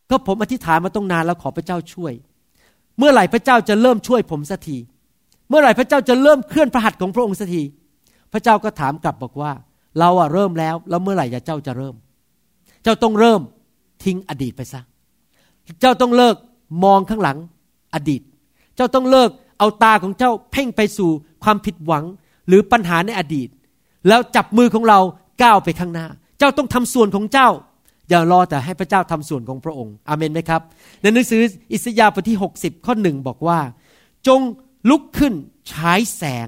[0.10, 2.14] ก็ผมอธิษฐานมาต้องนานแล้วขอพระเจ้าช่วย
[2.98, 4.78] เมื่อไหร่พระเจ้าจะเริ่มช่วยผมสักที
[5.50, 7.64] เมื่อไหร่พระเจ้าจะเริ่มเคลื่อนพระหัตถ์ของพระองค์สักที
[8.34, 9.52] พระเจ้าก็ถามกลับบอกว่า
[10.00, 11.96] เราอะเริ่มแล้ว แล้วเมื่อไหร่จะเจ้าจะเริ่ม
[12.84, 13.42] เจ้าต้องเริ่ม
[14.04, 14.82] ทิ้งอดีตไปซะ
[15.82, 16.36] เจ้าต้องเลิก
[16.84, 17.38] มองข้างหลัง
[17.96, 18.22] อดีต
[18.76, 21.10] เจ้าต้องเลิกเอาตาของเจ้าเพ่งไปสู่
[21.44, 22.04] ความผิดหวัง
[22.48, 23.50] หรือปัญหาในอดีต
[24.08, 25.00] แล้วจับมือของเรา
[25.44, 26.08] ก้าวไปข้างหน้า
[26.40, 27.50] เจ้าต้องทำส่วนของเจ้า
[28.10, 30.62] อย่ารอแต่ให้พระเจ้าทำส่วนของพระองค์อเมนไหมครับ
[31.02, 31.42] ในหนังสือ
[31.74, 33.60] อิสยาห์บทที่ 60 ข้อหนึ่งบอกว่า
[34.28, 34.42] จง
[34.90, 35.34] ลุกขึ้น
[35.72, 36.48] ฉายแสง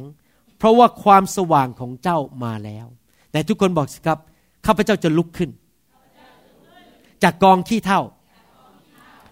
[0.58, 2.86] เพราะว่าความสว่างของเจ้ามาแล้ว
[3.32, 4.20] แต่ทุกคนบอกสิครับ
[4.66, 5.50] ข้าพเจ้าจะลุกขึ้น
[7.24, 8.02] จากกองขี้เท่า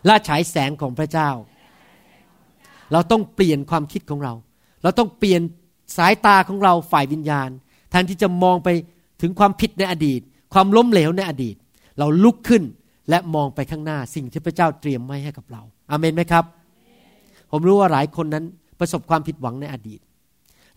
[0.07, 1.29] ล่าฉายแสงของพระเจ้า
[2.91, 4.33] เราต้องเปลี่ยนความคิดของเรา
[4.83, 5.41] เราต้องเปลี่ยน
[5.97, 7.49] สายตาของเราฝ่ายวิญญาณ
[7.89, 8.69] แทนที่จะมองไป
[9.21, 10.21] ถึงความผิดในอดีต
[10.53, 11.55] ความล้มเหลวในอดีต
[11.99, 12.63] เราลุกขึ้น
[13.09, 16.45] และมองไปข้างหน้าสิ่งที่พระเจ้าเตรียมไว้ให้กับเราอาเมนไหมครับ
[17.51, 18.45] ผมรู้ว่าหลายคนนั้น
[18.79, 19.99] ประสบความผิดหวังในอดีต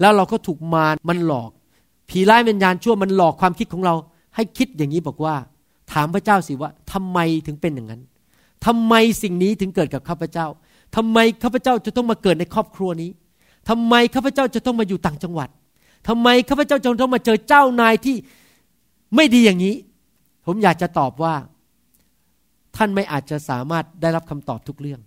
[0.00, 1.50] แล้วเราก็ถูกมารมันหลอก
[2.10, 3.94] ผีร้ายวิญญาณชั่วมันหลอกความคิดของเรา
[4.34, 5.34] ให้คิดอย่างนี้บอกว่า
[5.92, 8.02] ถามพระเจ้าสิว่าทำไมถึงเป็นอย่างนั้น
[8.66, 10.46] ทำไมสิ่งนี้ถึงเกิดกับข้าพเจ้า
[10.96, 13.10] ทำไมข้าพเจ้าจะต้องมาเกิดในครอบครัวนี้
[13.68, 15.48] ทำไมข้าพเจ้าจะต้องมาอยู่ต่างจังหวัด
[16.08, 18.16] ทำไมข้าพเจ้าจะต้องมาเจอเจ้านายที่
[19.16, 19.74] ไม่ดีอย่างนี้
[20.46, 21.34] ผมอยากจะตอบว่า
[22.76, 25.00] ท่านไม่อาจจะสามารถได้รับคำตอบทุกเรื่อง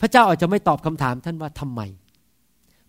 [0.00, 1.80] พระเจ้าอาจจะไม่ตอบคำถามท่านว่าทำไม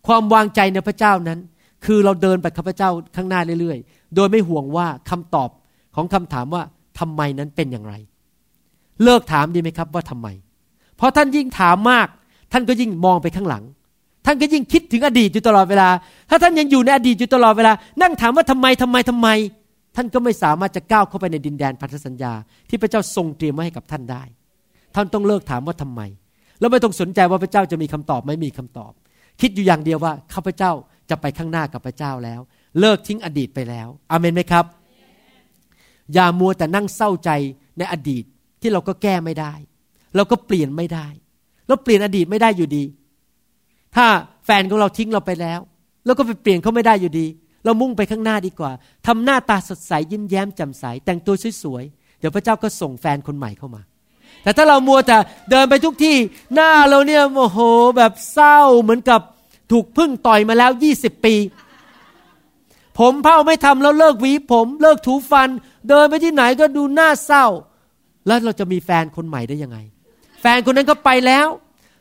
[0.07, 1.39] ความวางใจในพระเจ้านั้น
[1.85, 5.49] คือเราเดินไปข้าพระเจ้าข้างหน้าเรื่อยๆ โดยไม่ห่วงว่าคำตอบ
[5.95, 6.63] ของคำถามว่า
[6.99, 7.93] ทำไมนั้นเป็นอย่างไร
[9.03, 10.27] เลิกถามดีไหมครับว่าทำไม
[10.97, 12.07] เพราะท่านยิ่งถามมาก
[12.51, 13.63] ท่านก็ยิ่งมองไปข้างหลัง
[14.25, 15.89] ท่านก็ยิ่งคิดถึงอดีตอยู่ตลอดเวลา
[16.29, 17.71] ถ้าท่านยังอยู่ในอดีตอยู่ตลอดเวลา
[18.01, 19.27] นั่งถามว่าทำไมทำไมทำไม
[19.99, 22.33] ท่านก็ไม่สามารถจะก้าวเข้าไปในดินแดนพันธสัญญา
[22.69, 24.23] ที่พระเจ้าทรงเตรียมไว้ให้กับท่านได้
[24.95, 26.01] ท่านต้องเลิกถามว่าทำไม
[26.59, 28.91] แล้วไม่ต้องสนใจว่าพระเจ้าจะมีคำตอบไม่มีคำตอบ
[29.41, 30.71] คิดอยู่อย่างเดียวว่าข้าพเจ้า
[31.09, 32.39] จะไปข้างหน้ากับพระเจ้าแล้ว
[32.79, 34.65] เลิกทิ้งอดีตไปแล้วอเมนไหมครับ
[36.13, 37.29] อย่ามัวแต่นั่งเศร้าใจ
[37.77, 38.23] ในอดีต
[38.61, 39.53] ที่เราก็แก้ไม่ได้
[40.15, 41.07] เราก็เปลี่ยนไม่ได้
[41.67, 42.83] เราเปลี่ยนอดีตไม่ได้อยู่ดี
[43.95, 44.05] ถ้า
[44.45, 45.59] แฟนของเราทิ้งเราไปแล้ว
[46.05, 47.27] เราก็ไปเปลี่ยนเขาไม่ได้อยู่ดี
[47.63, 48.71] เรามุ่งไปข้างหน้าดีกว่า
[49.07, 53.81] ทำหน้าตาสดใสยิ้มแย้มแจ่มใส แต่งตัวสวยๆเดี๋ยวพระเจ้าก็ส่งแฟนคนใหม่เข้ามา
[54.43, 55.17] แต่ถ้าเรามัวแต่
[55.49, 56.17] เดินไปทุกที่
[56.55, 57.59] หน้าเราเนี่ยโอ้โห
[57.97, 59.21] แบบเศร้าเหมือนกับ
[59.71, 61.35] ถูกพึ่งต่อยมาแล้วยี่สิบปี
[62.99, 65.49] ผมเผ้าไม่ทำแล้วเลิกหวีผมเลิกถูฟัน
[65.89, 67.45] เดินไปที่ไหนก็ดูหน้าเศร้า
[68.27, 69.77] แล้วเราจะมีแฟนคนใหม่ได้ยังไง
[70.41, 71.47] แฟนคนนั้นก็ไปแล้ว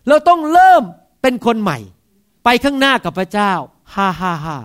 [0.09, 0.83] เราต้องเริ่ม
[1.23, 1.79] เป็นคนใหม่
[2.45, 3.53] ไปข้างหน้ากับพระเจ้า
[3.95, 4.57] ฮ่าฮ่าฮ่า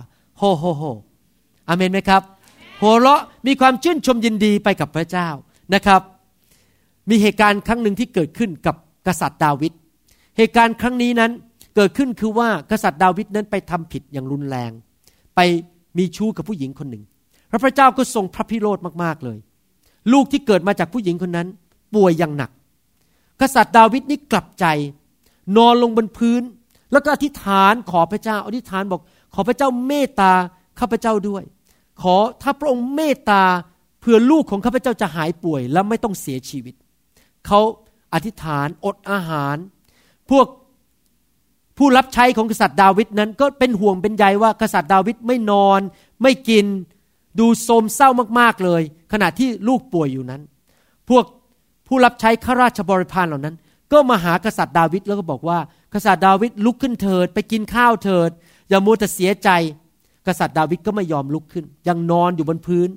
[0.42, 0.82] โฮโฮโฮ
[1.68, 2.22] อเมนไหมครับ
[2.80, 5.28] หัวเราะมีความชื่นชมยินดีไปกับพระเจ้า
[5.74, 6.00] นะครับ
[7.10, 8.76] มีเหตุการณ์ครั้งหนึ่งที่เกิดขึ้นกับ
[9.06, 9.72] กษัตริย์ดาวิด
[10.36, 11.30] เหตุการณ์ครั้งนี้นั้น
[11.76, 14.70] เกิดขึ้นคือว่ากษัตริย์ดาวิดนั้นไปทำผิดอย่างรุนแรง
[15.36, 15.40] ไป
[15.98, 17.02] มีชู้กับผู้หญิงคนหนึ่ง
[17.50, 19.38] พระพระเจ้าก็ทรงพระพิโรธมากๆเลย
[20.12, 21.48] ลูกที่เกิดมาจากผู้หญิงคนนั้น
[21.94, 22.50] ป่วยอย่างหนัก
[23.40, 24.66] กษัตริย์ดาวิดนี่กลับใจ
[25.56, 26.42] นอนลงบนพื้น
[26.92, 29.00] แล้วก็อธิษฐานขอพระเจ้าอธิษฐานบอก
[29.34, 30.32] ขอพระเจ้าเมตตา
[30.80, 31.42] ข้าพเจ้าด้วย
[32.02, 33.42] ขอถ้าพระองค์เมตตา
[34.00, 36.74] เพื่อลูกของข้าพเจ้าจะหายป่วยและไม่ต้องเสียชีวิต
[37.46, 37.60] เขา
[38.14, 39.56] อธิษฐานอดอาหาร
[40.30, 40.46] พวก
[41.78, 45.80] ผู้รับใช้ของกษัตริย์ดาวิดนั้นก็เป็นห่วงเป็นใยว่ากษัตริย์ดาวิดไม่นอน
[46.22, 46.66] ไม่กิน
[47.38, 48.08] ดูโทมเศร้า
[48.40, 50.42] มากๆเลย ขณะที่ลูกป่วยอยู่นั้น
[51.08, 51.24] พวก
[51.86, 53.56] ผู้รับใช้ข้าราชบริพารเหล่านั้น
[53.92, 55.58] ก็มาหากษัตริย์ดาวิดแล้วก็บอกว่า
[55.94, 58.30] กษัตริย์ดาวิดลุกขึ้นเถิด ไปกินข้าวเถิด
[58.72, 59.50] อย่ามัวแต่เสียใจ
[60.26, 62.88] กษัตริย์ดาวิดก็ไม่ยอมลุกขึ้น ยังนอนอยู่บนพื้น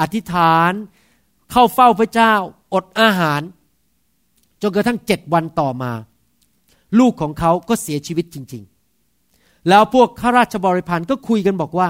[0.00, 0.72] อธิษฐาน
[1.50, 2.34] เข้าเฝ้าพระเจ้า
[2.74, 3.40] อดอาหาร
[4.62, 5.92] จนกระทั่งเจ็ดวันต่อมา
[6.98, 8.62] ลูกของเขาก็เสียชีวิตจริง
[9.14, 11.88] ๆ แล้วพวกข้าราชบริพารก็คุยกันบอกว่า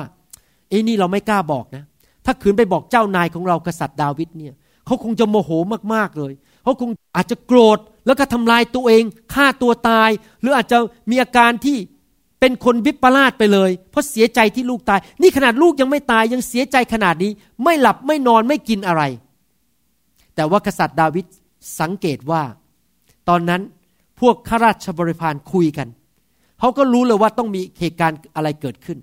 [0.69, 1.85] เอ้นี่เราไม่กล้าบอกนะ
[2.25, 4.55] ถ้าขืนไปบอกเจ้านายของเรากษัตริย์ดาวิดเนี่ย
[4.87, 5.51] เขาคงจะโมโห
[5.95, 6.33] มากๆเลย
[6.63, 10.11] เขาคงอาจจะโกรธแล้วก็ทำลายตัวเองฆ่าตัวตาย
[10.41, 10.79] หรืออาจจะ
[11.11, 11.79] มีอาการที่
[12.41, 17.31] เป็นคนวิปลาสไปเลย เพราะเสียใจที่ลูกตาย นี่ขนาดลูกยังไม่ตายยังเสียใจขนาดนี้
[17.65, 19.03] ไม่หลับไม่นอนไม่กินอะไร
[20.35, 21.27] แต่ว่ากษัตริย์ดาวิด
[21.81, 22.43] สังเกตว่า
[23.29, 23.63] ตอนนั้น
[24.21, 25.89] พวกข้าราชบริพารคุยกัน
[26.59, 28.99] เขาก็รู้เลยว่าต้องมีเหตุการณ์อะไรเกิดขึ้น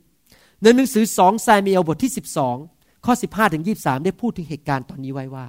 [0.61, 2.11] ในหนังสือสองไซมีเอลบทที่
[2.57, 5.45] 12 ข้อ 15ถึง23 ได้พูดถึงเหตุการณ์ตอนนี้ไว้ว่า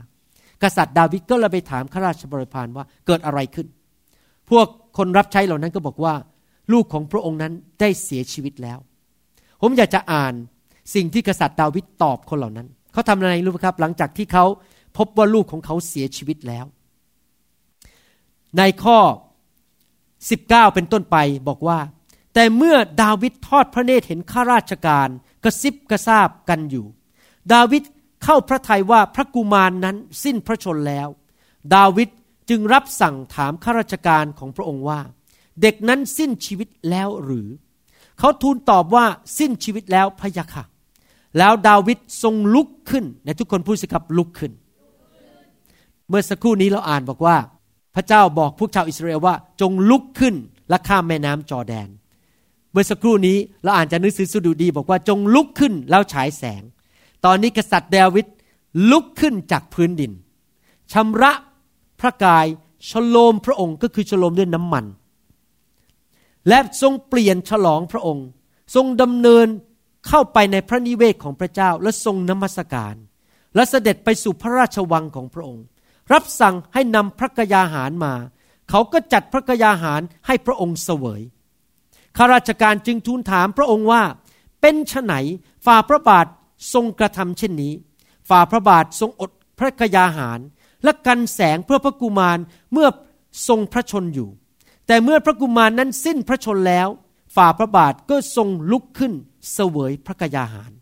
[0.63, 3.67] กษัตริย์ดาวิดก็เลยไปถามข้าราชบริพารว่าเกิดอะไรขึ้น
[4.51, 4.67] พวก
[4.97, 6.15] คนรับใช้เหล่านั้นก็บอกว่า
[6.73, 8.79] ลูกของพระองค์นั้นได้เสียชีวิตแล้ว
[9.63, 10.35] ผมอยากจะอ่าน
[10.95, 14.45] สิ่งที่กษัตริย์ดาวิดตอบคนเหล่านั้น เขาทำอะไรรู้ไหมครับ หลังจากที่เขา
[14.97, 16.65] พบว่าลูกของเขาเสียชีวิตแล้ว
[18.59, 18.99] ในข้อ
[19.87, 21.17] 19 เป็นต้นไป
[21.49, 21.79] บอกว่า
[22.35, 25.09] แต่เมื่อดาวิดทอดพระเนตรเห็นข้าราชการ
[25.45, 26.87] กระซิบกระซาบกันอยู่
[27.53, 27.83] ดาวิด
[28.25, 31.09] เข้าพระทัยว่าพระกุมารนนั้นสิ้นพระชนแล้ว
[31.75, 32.09] ดาวิด
[32.49, 35.01] จึงรับสั่งถามข้าราชการของพระองค์ว่า
[35.63, 37.49] เด็กนั้นสิ้นชีวิตแล้วหรือ
[38.19, 39.05] เขาทูลตอบว่า
[39.39, 40.65] สิ้นชีวิตแล้วพระยะค่ะ
[41.39, 44.53] แล้วดาวิดทรงลุกขึ้นในทุกคนพูดสิครับลุกขึ้น
[46.09, 47.37] เมื่อสักครู่นี้เราอ่านบอกว่า
[47.95, 50.35] พระเจ้าบอกพวกชาวอิสราเอลว่า จงลุกขึ้น
[50.69, 51.89] และข้ามแม่น้ำจอแดน
[52.73, 56.63] เมื่อสักครู่นี้เราอ่านจากหนังสือสุดุดี บอกว่าจงลุกขึ้นแล้วฉายแสง
[57.25, 58.27] ตอนนี้กษัตริย์ดาวิด
[58.91, 60.13] ลุกขึ้นจากพื้นดิน
[60.93, 61.33] ชำระ
[62.01, 62.47] พระกาย
[62.89, 64.85] ฉโลมพระองค์ก็คือฉโลมด้วยน้ำมัน
[66.49, 68.27] และทรงเปลี่ยนฉลองพระองค์
[68.75, 69.47] ทรงดำเนิน
[70.09, 72.95] เข้าไปในพระนิเวศของพระเจ้าและทรงนมัสการ
[73.55, 75.65] และเสด็จไปสู่พระราชวังของพระองค์
[76.13, 78.15] รับสั่งให้นำพระกยาหารมา
[78.71, 81.21] เขาก็จัดพระกยาหารให้พระองค์เสวย
[82.17, 84.03] ข้าราชการจึงทูลถามพระองค์ว่า
[84.61, 85.13] เป็นไฉน
[85.67, 86.27] ฝ่าพระบาท
[86.75, 87.73] ทรงกระทำเช่นนี้
[88.29, 90.41] ฝ่าพระบาททรงอดพระกยาหาร
[90.85, 92.39] และกันแสงเพื่อพระกุมาร
[92.73, 92.89] เมื่อ
[93.49, 94.29] ทรงพระชนอยู่
[94.87, 96.89] แต่เมื่อพระกุมารนั้นสิ้นพระชนแล้ว
[97.37, 99.13] ฝ่าพระบาทก็ทรงลุกขึ้น
[99.53, 100.73] เสวยพระกยาหาร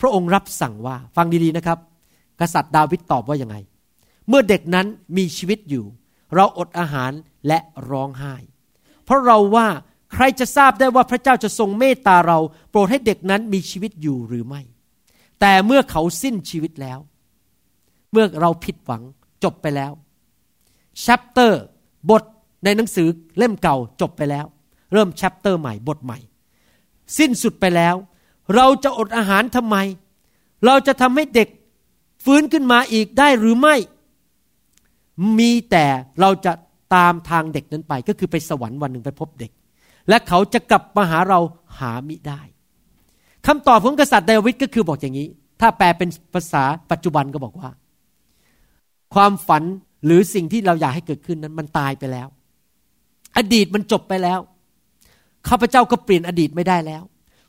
[0.00, 1.78] พระองค์รับสั่งว่าฟังดีๆนะครับ
[2.40, 3.56] กษัตริย์ดาวิดตอบว่ายังไง
[4.28, 5.84] เมื่อเด็กนั้นมีชีวิตอยู่
[6.34, 7.12] เราอดอาหาร
[7.46, 7.58] และ
[7.90, 8.34] ร้องไห้
[9.04, 9.66] เพราะเราว่า
[10.12, 12.38] ใครจะทราบได้ว่าพระเจ้าจะทรงเมตตาเรา
[12.70, 14.62] โปรดให้เด็กนั้นมีชีวิตอยู่หรือไม่
[15.40, 16.98] แต่เมื่อเขาสิ้นชีวิตแล้ว
[18.12, 19.02] เมื่อเราผิดหวัง
[19.44, 19.92] จบไปแล้ว
[21.04, 21.62] ชัปเตอร์
[22.10, 22.24] บท
[22.66, 23.08] ในหนังสือ
[23.38, 24.46] เล่มเก่าจบไปแล้ว
[24.92, 26.18] เริ่มแชปเตอร์ใหม่บทใหม่
[27.18, 27.94] สิ้นสุดไปแล้ว
[28.54, 29.76] เราจะอดอาหารทำไม
[30.66, 31.48] เราจะทำให้เด็ก
[32.24, 33.76] ฟื้นขึ้นมาอีกได้หรือไม่
[35.38, 35.84] มีแต่
[36.20, 36.52] เราจะ
[36.94, 39.50] ตามทางเด็กนั้นไป ก็คือไปสวรรค์วันหนึ่งไปพบเด็ก
[40.08, 41.40] และเขาจะกลับมาหาเรา
[41.78, 42.40] หามิได้
[43.46, 45.28] คำตอบของกษัตริย์ดาวิดก็คือบอกอย่างนี้
[45.60, 47.70] ถ้าแปลเป็นภาษาปัจจุบันก็บอกว่า
[49.14, 49.62] ความฝัน
[50.04, 52.28] หรือสิ่งที่เราอยากให้เกิดขึ้นนั้นมันตายไปแล้ว
[53.36, 54.40] อดีตมันจบไปแล้ว
[55.48, 57.02] ข้าพเจ้าก็เปลี่ยนอดีตไม่ได้แล้ว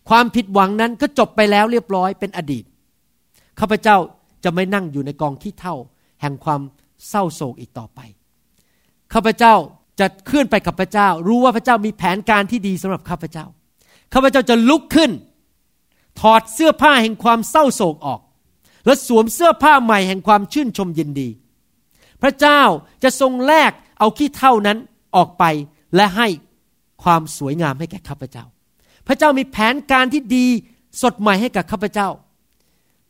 [0.10, 2.64] ความผิดหวังนั้นก็จบไปแล้วเรียบร้อยเป็นอดีต
[3.60, 3.98] ข้าพเจ้า
[4.44, 5.76] จะไม่นั่งอยู่ในกองที่เท่า
[6.22, 6.62] แห่งความ
[7.10, 8.00] เศร้าโศกอีกต่อไป
[9.14, 9.54] ข้าพเจ้า
[10.00, 13.46] จะเคลื่อนไปกับพระเจ้า รู้ว่าพระเจ้ามีแผนการที่ดีสำหรับข้าพเจ้า
[14.14, 15.12] ข้าพเจ้าจะลุกขึ้น
[16.20, 18.22] ถอดเสื้อผ้าแห่งความเศร้าโศกออก
[18.86, 21.30] และสวมเสื้อผ้าใหม่แห่งความชื่นชมยินดี
[22.22, 22.62] พระเจ้า
[23.04, 24.78] จะทรงแลกเอาขี้เท่านั้น
[25.16, 25.44] ออกไป
[25.96, 26.28] และให้
[27.04, 28.46] ความสวยงามให้แก่ข้าพเจ้า
[29.08, 30.46] พระเจ้ามีแผนการที่ดี
[31.02, 32.08] สดใหม่ให้กับข้าพเจ้า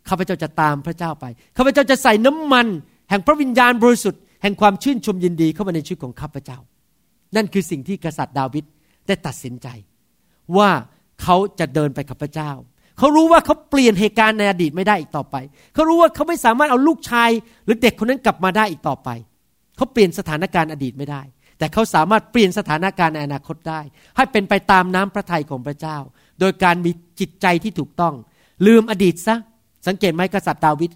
[0.09, 1.25] ข้าพเจ้าจะตามพระเจ้าไป
[1.57, 2.67] ข้าพเจ้าจะใส่น้ำมัน
[3.09, 6.59] แห่งพระวิญญาณบริสุทธิ์แห่งความชื่นชมยินดีเข้ามาในชีวิตของข้าพเจ้า
[7.35, 8.65] นั่นคือสิ่งที่กษัตริย์ดาวิด
[9.07, 9.67] ได้ตัดสินใจ
[10.57, 10.69] ว่า
[11.21, 12.51] เขาจะเดินไปกับพระเจ้า
[12.97, 15.35] เขารู้ว่าเขาเปลี่ยนเหตุการณ์ในอดีตไม่ได้อีกต่อไป
[15.73, 17.29] เขารู้ว่าเขาไม่สามารถเอาลูกชาย
[17.65, 19.09] หรือเด็กคนนั้นกลับมาได้อีกต่อไป
[19.77, 21.21] เขาเปลี่ยนสถานการณ์อดีตไม่ได้
[21.57, 23.81] แต่เขาสามารถเปลี่ยนสถานการณ์ในอนาคตได้
[24.15, 25.97] ให้เป็นไปตามน้ำพระทัยของพระเจ้า
[26.39, 28.13] โดยการมีจิตใจที่ถูกต้อง
[28.65, 29.35] ลืมอดีตซะ
[29.87, 30.91] สังเกตไหมกษัตริย์ดาวิด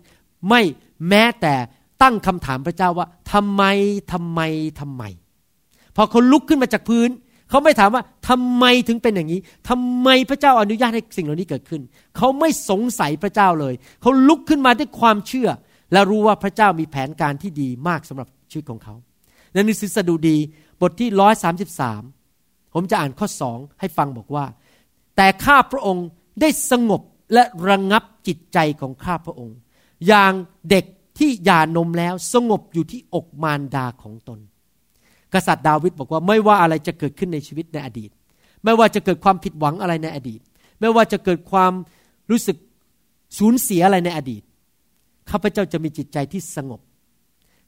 [0.49, 0.62] ไม่
[1.09, 1.53] แม้แต่
[2.01, 3.64] ตั้งคำถามพระเจ้าว่าทำไม
[4.14, 4.39] ทำไม
[4.80, 5.03] ทำไม
[5.95, 7.09] พอเขาลุกขึ้นมาจากพื้น
[7.49, 9.39] เขาไม่ถามว่าทำไมถึงเป็นอย่างนี้
[9.70, 11.82] ทำไมพระเจ้าอนุญาตให้สิ่งเหล่านี้เกิดขึ้น
[12.18, 15.49] เขาไม่สงสัยพระเจ้าเลย เขาลุกขึ้นมาด้วยความเชื่อ
[15.91, 18.95] และรู้ว่าพระเจ้ามีแผนการที่ดีมากสำหรับชีวิตของเขา
[19.53, 20.37] ในหนังสือสดุดี
[20.81, 22.01] บทที่ร้อยสาสิบสาม
[22.73, 24.45] ผมจะอ่านข้อสองให้ฟังบอกว่า
[25.15, 26.05] แต่ข้าพระองค์
[26.41, 27.01] ได้สงบ
[27.33, 29.55] และระงงับจิตใจของข้าพระองค์
[30.07, 30.33] อย่าง
[30.69, 30.85] เด็ก
[31.19, 34.39] ที่หย่านมแล้วสงบอยู่ที่อกมารดาของตน
[35.33, 38.11] กษัตริย์ดาวิดบอกว่าไม่ว่าอะไรจะเกิดขึ้นในชีวิตในอดีต
[38.63, 40.39] ไม่ว่าจะเกิดความผิดหวังอะไรในอดีต
[40.79, 41.73] ไม่ว่าจะเกิดความ
[42.31, 42.57] รู้สึก
[43.37, 44.43] สูญเสียอะไรในอดีต
[45.29, 46.81] ข้าพเจ้าจะมีจิตใจที่สงบ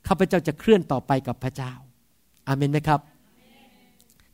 [0.07, 1.71] ข้าพเจ้าจะเคลื่อนต่อไปกับพระเจ้า
[2.47, 2.99] อาเมนไหมครับ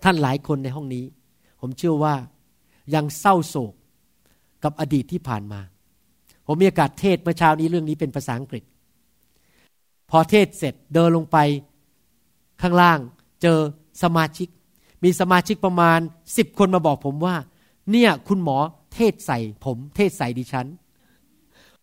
[0.03, 1.05] ท่านหลายคนในห้องนี้
[1.59, 2.15] ผมเชื่อว่า
[2.95, 3.73] ยังเศร้าโศก
[4.63, 5.61] กับอดีตที่ผ่านมา
[6.45, 8.63] ผมมีโอกาสเทศเมื่อเช้านี้เรื่องนี้เป็นภาษาอังกฤษ
[10.09, 11.37] พอเทศเสร็จเดินลงไป
[12.61, 12.99] ข้างล่าง
[13.41, 13.59] เจอ
[14.03, 14.47] สมาชิก
[15.03, 15.99] มีสมาชิกประมาณ
[16.37, 17.35] สิบคนมาบอกผมว่า
[17.91, 18.57] เนี่ยคุณหมอ
[18.93, 20.67] เทศใส่ ผมเทศใส่ดิฉัน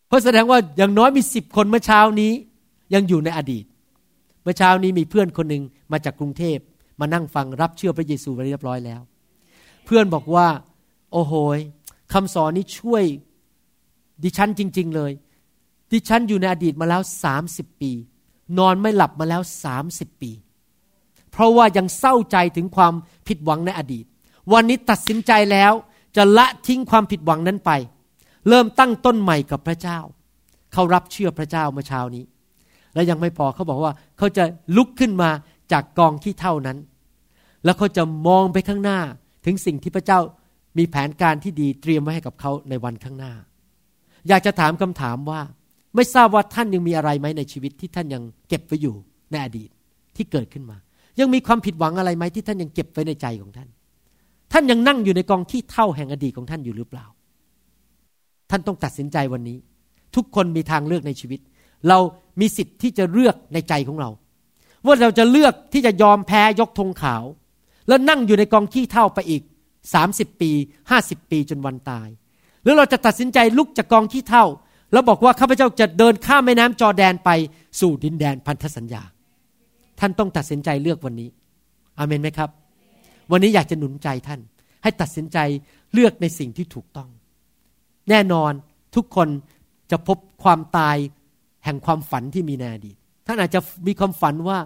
[0.07, 2.31] เพราะแสดงว่าอย่างน้อยมีสิบคนเมื่อเช้านี้
[2.93, 3.65] ยังอยู่ในอดีต
[4.47, 6.57] มื่อเช้านี้มีเพื่อนคนหนึ่งมาจากกรุงเทพ
[6.99, 9.01] มานั่งฟังรับเชื่อพระเยซูไปเรียบร้อยแล้ว
[9.85, 10.47] เพื่อนบอกว่า
[11.11, 11.33] โอ้โห
[12.13, 13.03] คำสอนนี้ช่วย
[14.23, 15.11] ดิฉันจริง ๆ เลย
[15.91, 17.91] ดิฉันอยู่ในอดีตมาแล้วสามสิบปี
[18.57, 20.31] นอนไม่หลับมาแล้วสามสิบปี
[21.31, 22.93] เพราะว่ายังเศร้าใจถึงความ
[23.27, 24.05] ผิดหวังในอดีต
[24.53, 25.73] วันนี้ตัดสินใจแล้ว
[26.15, 27.71] จะละทิ้งความผิดหวังนั้นไป
[28.47, 29.99] เริ่มตั้งต้นใหม่กับพระเจ้า
[30.73, 32.23] เขารับเชื่อพระเจ้าเมื่อเช้านี้
[32.97, 34.43] และยังไม่พอเขาบอกว่าเขาจะ
[34.77, 35.29] ลุกขึ้นมา
[35.71, 36.77] จากกองที่เท่านั้น
[37.63, 38.99] แล้วเขาจะมองไปข้างหน้า
[39.45, 40.19] ถึงสิ่งที่พระเจ้า
[40.77, 43.33] มีแผนการที่ดีเตรียมไว้ให้กับเขาในวันข้างหน้า
[44.27, 45.41] อยากจะถามคำถามว่า
[45.95, 48.95] ไม่ทราบว่าท่านยังมีอะไรไหมในชีวิตที่ท่านยังเก็บไว้อยู่
[49.31, 49.69] ในอดีต
[50.15, 50.77] ที่เกิดขึ้นมา
[51.19, 53.69] ยังมีความผิดหวังอะไรไหมที่ท่านยังเก็บไว้ในใจของท่าน
[54.51, 57.05] ท่านยังนั่งอยู่ในกองที่เท่าแห่งอดีตของท่านอยู่หรือเปล่า
[58.49, 59.57] ท่านต้องตัดสินใจวันนี้
[60.15, 61.39] ทุกคนมีทางเลือกในชีวิต
[61.89, 61.99] เรา
[62.39, 64.09] มีสิทธิ์ที่จะเลือกในใจของเรา
[64.85, 67.23] ว่าเราจะเลือกที่จะยอมแพ้ยกธงขาว
[67.87, 69.43] แล้วนั่งอยู่ในกองขี้เท่าไปอีก
[69.93, 70.51] สามสิบปี
[70.89, 72.07] ห้าสิบปีจนวันตาย
[72.63, 74.45] หรือเราจะตัดสินใจลุกจากกองขี้เท่า
[74.91, 77.29] แล้วบอกว่าข้าพเจ้าจะเดินข้ามแม่น้ำจอแดนไป
[77.79, 79.03] สู่ดินแดนพันธสัญญา
[79.99, 81.29] ท่านต้องตัดสินใจเลือกวันนี้
[81.97, 82.49] อามนไหมครับ
[83.31, 84.39] วันนี้อยากจะหนุนใจท่าน
[84.83, 85.37] ให้ตัดสินใจ
[85.93, 87.09] เลือกในสิ่งที่ถูกต้อง
[88.09, 88.51] แน่นอน
[88.95, 89.27] ทุกคน
[89.91, 90.97] จะพบความตาย
[91.67, 92.95] แห่งความฝันที่มีในอดีต
[93.27, 94.57] ท่านอาจจะมีความฝันว่า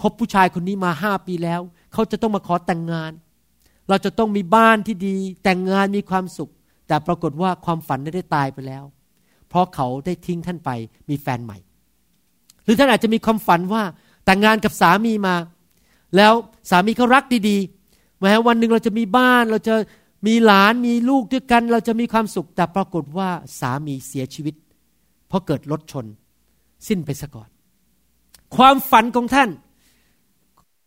[0.00, 1.60] คบผู้ชายคนนี้มาห้าปีแล้ว
[1.92, 3.12] เขาจะต้องมาขอแต่งงาน
[3.88, 6.50] เราจะต้องมีบ้านที่ดี แต่งงานมีความสุข
[6.88, 8.84] แต่ปรากฏว่าความฝันได้ตายไปแล้ว
[9.48, 10.70] เพราะเขาได้ทิ้งท่านไป
[11.08, 11.58] มีแฟนใหม่
[12.64, 13.82] หรือท่านอาจจะมีความฝันว่า
[14.24, 15.34] แต่งงานกับสามีมา
[16.16, 16.32] แล้ว
[16.70, 19.74] สามีเขารักดีๆแม้วันหนึ่งเราจะมีบ้านเราจะ
[20.26, 23.28] มีหลานมีลูกด้วยกัน เราจะมีความสุขแต่ปรากฏว่า
[23.60, 24.54] สามีเสียชีวิต
[25.28, 26.06] เพราะเกิดรถชน
[26.88, 27.48] สิ้นไปซะก่อน
[28.56, 29.50] ความฝันของท่าน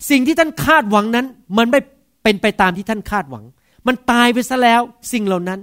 [0.10, 1.26] สิ่งที่ท่านคาดหวังนั้น
[1.58, 1.80] มันไม่
[2.24, 3.44] เป็นไปตามที่ท่านคาดหวัง
[3.88, 4.82] มันตายไปซะแล้ว
[5.14, 5.60] สิ่งเหล่านั้น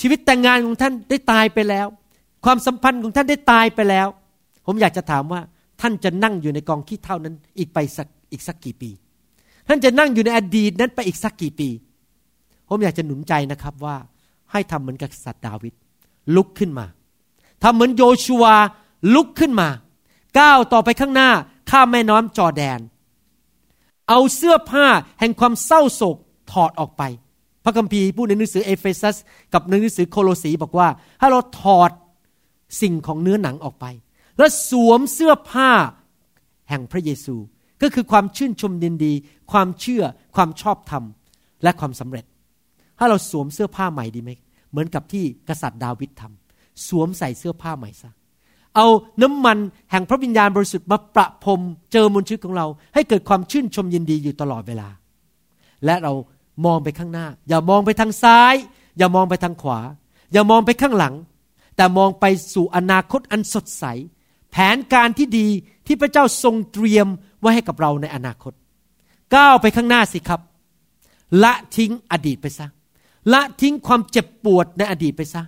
[0.00, 1.86] ชีวิตแต่งงานของท่านได้ตายไปแล้ว
[2.44, 4.08] ความสัมพันธ์ของท่านได้ตายไปแล้ว
[4.66, 5.40] ผมอยากจะถามว่า
[5.80, 8.90] ท่านจะนั่งอยู่ในกองขี้เถ้านั้น อีกไปสักอีกสักกี่ปี
[9.68, 11.68] ท่านจะนั่งอยู่ในอดีตนั้นไปอีกสักกี่ปี
[12.68, 13.96] ผมอยากจะหนุนใจนะครับว่า
[14.52, 15.74] ให้ทำเหมือนกับกษัตริย์ดาวิด
[16.34, 16.86] ลุกขึ้นมา
[17.62, 18.44] ทำเหมือนโยชัว
[19.14, 19.68] ลุกขึ้นมา
[20.38, 21.30] ก้าวต่อไปข้างหน้า
[21.70, 22.80] ข้ามแม่น้ำจอแดน
[24.08, 24.86] เอาเสื้อผ้า
[25.20, 26.16] แห่งความเศร้าโศก
[26.52, 27.02] ถอดออกไป
[27.64, 29.16] พระคัมภีร์พูดในหนังสือเอเฟซัส
[29.52, 30.88] กับในหนังสือโคโลสีบอกว่า
[31.20, 31.90] ถ้าเราถอด
[32.80, 33.86] สิ่งของเนื้อหนังออกไป
[34.38, 35.70] แล้วสวมเสื้อผ้า
[36.68, 37.36] แห่งพระเยซู
[37.82, 39.12] ก็คือความชื่นชมดินดี
[39.52, 40.02] ความเชื่อ
[40.36, 41.04] ความชอบธรรม
[41.62, 42.24] และความสำเร็จ
[42.98, 44.30] ถ้าเราสวมเสื้อผ้าใหม่ดีไหม
[44.70, 48.10] เหมือนกับที่กษัตริย์ดาวิดทำสวมใส่เสื้อผ้าใหม่ซะ
[48.76, 48.86] เอา
[49.22, 49.58] น้ำมัน
[49.90, 51.60] แห่งพระวิญญาณบริสุทธิ์มาประพรม
[51.92, 54.88] เจอมนชีวิตของเรา ให้เกิดความชื่นชมยินดีอยู่ตลอดเวลา
[55.84, 56.12] และเรา
[56.66, 58.54] มองไปข้างหน้า อย่ามองไปทางซ้าย
[58.98, 59.80] อย่ามองไปทางขวา
[60.32, 61.14] อย่ามองไปข้างหลัง
[61.76, 63.84] แต่มองไปสู่อนาคตอันสดใส
[64.50, 65.46] แผนการที่ดี
[65.86, 67.06] ที่พระเจ้าทรงเตรียม
[67.40, 68.52] ไว้ให้กับเราในอนาคต
[69.34, 70.40] ก้าวไปข้างหน้าสิครับ
[71.42, 72.66] ละทิ้งอดีตไปซะ
[73.32, 75.42] ละทิ้งความเจ็บปวดในอดีตไปซะ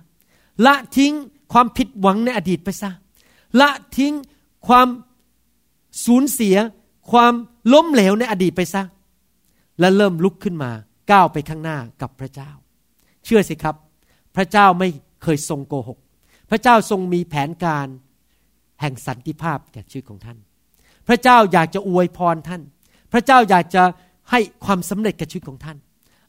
[0.67, 1.13] ละทิ้ง
[1.53, 2.91] ความผิดหวังในอดีตไปซะ
[3.61, 4.15] ละทิ้ง
[4.69, 4.89] ความ
[6.07, 6.57] สูญเสีย
[7.11, 7.33] ความ
[7.73, 8.83] ล้มเหลวในอดีตไปซะ
[9.81, 10.71] และเริ่มลุกขึ้นมา
[11.11, 12.51] ก้าวไปข้างหน้ากับพระเจ้า
[13.25, 13.77] เชื่อสิครับ
[14.37, 14.89] พระเจ้าไม่
[15.23, 15.99] เคยทรงโกหก
[16.51, 17.87] พระเจ้าทรงมีแผนการ
[18.81, 20.39] แห่งสันติภาพแก่ชีวิตของท่าน
[21.09, 22.63] พระเจ้าอยากจะอวยพรท่าน
[23.13, 23.83] พระเจ้าอยากจะ
[24.31, 25.77] ให้ความสำเร็จแกับชีวิตของท่าน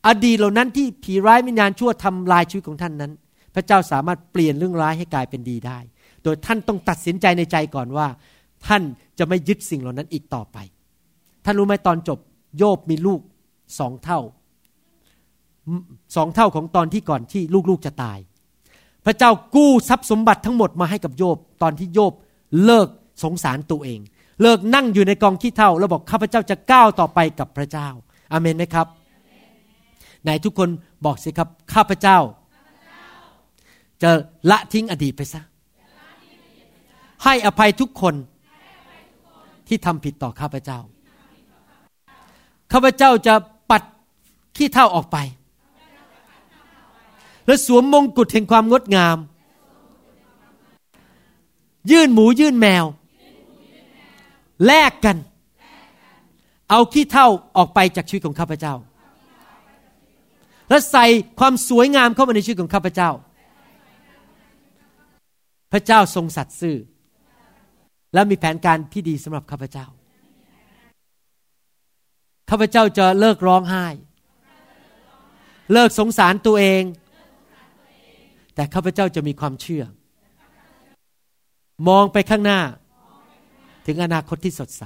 [0.07, 3.11] อดีตเหล่านั้นที่ผีร้ายวิญญาณชั่วทำลายชีวิตของท่านนั้น
[3.55, 5.79] พระเจ้าสามารถเปลี่ยนเรื่องร้ายให้กลายเป็นดีได้
[6.23, 8.07] โดยท่านต้องตัดสินใจในใจก่อนว่า
[8.67, 8.83] ท่าน
[9.19, 10.57] จะไม่ยึดสิ่งเหล่านั้นอีกต่อไป
[11.45, 12.19] ท่านรู้ไหมตอนจบ
[12.57, 13.19] โยบมีลูก
[13.79, 14.19] สองเท่า
[16.15, 18.19] สองเท่าของตอนที่ก่อนที่ลูกๆจะตาย
[19.05, 22.13] พระเจ้ากู้ทรัพย์สมบัติทั้งหมดมาให้กับโยบตอนที่โยบ
[22.65, 22.87] เลิก
[23.23, 23.99] สงสารตัวเอง
[24.41, 27.87] เลิกนั่งอยู่ในกองขี้เท่าแล้วบอกข้าพเจ้าจะก้าวต่อไปกับพระเจ้า
[28.31, 28.87] อาเมนไหมครับ
[30.23, 30.69] ไหนทุกคน
[31.05, 32.17] บอกสิครับข้าพเจ้า
[34.01, 34.09] จะ
[34.49, 35.41] ละทิ้งอดีตไปซะ
[37.23, 38.15] ให้อภัยทุกคน
[39.67, 40.79] ที่ทำผิดต่อข้าพเจ้า
[42.71, 43.33] ข้าพเจ้าจะ
[43.71, 43.83] ปัด
[44.57, 45.17] ขี้เท่าออกไป
[47.45, 49.17] และสวมมงกุฎแห่งความงดงาม
[51.91, 52.85] ยื่นหมูยื่นแมว
[54.65, 55.17] แลกกัน
[56.69, 58.73] เอาขี้เท่าออกไปจากชีวิตของข้าพเจ้า
[60.69, 61.05] และใส่
[61.39, 63.09] ความสวยงามเข้ามาในชีวิตของข้าพเจ้า
[65.71, 66.77] พระเจ้าทรงสัตย์ซื่อ
[68.13, 69.85] และมีแผนการที่ดีสำหรับข้าพเจ้า
[72.49, 73.85] ข้าพเจ้าจะเลิกร้องไห้
[75.73, 76.83] เลิกสงสารตัวเอง
[78.55, 79.83] แต่ข้าพเจ้าจะมีความเชื่อ
[81.87, 82.59] มองไปข้างหน้า
[83.85, 84.83] ถึงอนาคตที่สดใส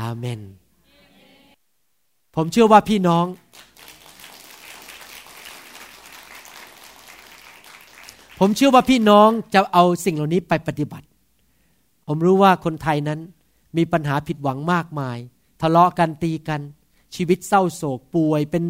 [0.00, 0.40] อาเมน
[2.36, 3.26] ผมเชื่อว่าพี่น้อง
[8.38, 11.06] ผมเชื่อว่าพี่น้องจะเอาสิ่งเหล่านี้ไปปฏิบัติ
[12.08, 13.20] ผมรู้ว่าคนไทยนั้น
[13.76, 15.18] มีปัญหาผิดหวังมากมาย
[15.62, 16.60] ทะเลาะกันตีกัน
[17.14, 18.64] ชีวิตเศร้าโศกป่วยเป็น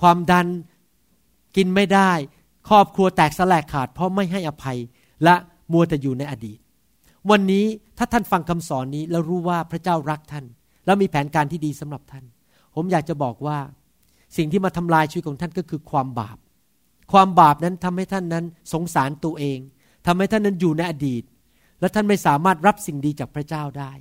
[0.00, 0.46] ความดัน
[1.56, 2.10] กินไม่ได้
[2.68, 4.78] ครอบครัวแตกสลายขาด เพราะไม่ให้อภัย
[5.24, 5.34] และ
[5.72, 6.58] มัวแต่อยู่ในอดีต
[7.30, 7.64] วันนี้
[7.98, 10.44] ถ้าท่านฟังคำสอนนี้แล้วรู้ว่าพระเจ้ารักท่าน
[10.86, 12.24] แล้วมีแผนการที่ดีสำหรับท่าน
[12.74, 13.58] ผมอยากจะบอกว่า
[14.36, 16.38] สิ่งที่มาทำลายชีวิตของท่านก็คือความบาป
[17.12, 19.58] ความบาปนั้นทำให้ท่านนั้นสงสารตัวเอง
[20.06, 21.22] ทำให้ท่านนั้นอยู่ในอดีต
[21.80, 23.92] และท่านไม่สามารถรับสิ่งดีจากพระเจ้าได้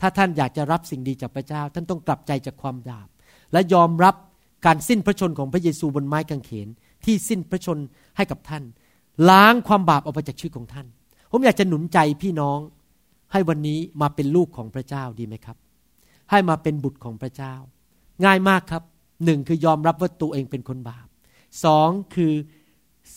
[0.00, 3.08] ถ้าท่านอยากจะรับสิ่งดีจากพระเจ้า ท่านต้องกลับใจจากความบาป
[3.52, 4.14] และยอมรับ
[4.66, 6.68] การสิ้นพระชนของพระเยซูบนไม้กางเขน
[7.04, 7.78] ที่สิ้นพระชน
[8.16, 8.62] ให้กับท่าน
[9.30, 10.86] ล้างความบาปออกไปจากชีวิตของท่าน
[11.30, 12.58] ผมอยากจะหนุนใจพี่น้อง
[13.32, 15.56] ให้วันนี้มาเป็นลูกของพระเจ้าดีไหมครับ
[16.30, 17.54] ให้มาเป็นบุตรของพระเจ้า
[18.24, 18.82] ง่ายมากครับ
[19.24, 21.06] หนึ่งคือยอมรับว่าตัวเองเป็นคนบาป
[21.64, 22.32] สองคือ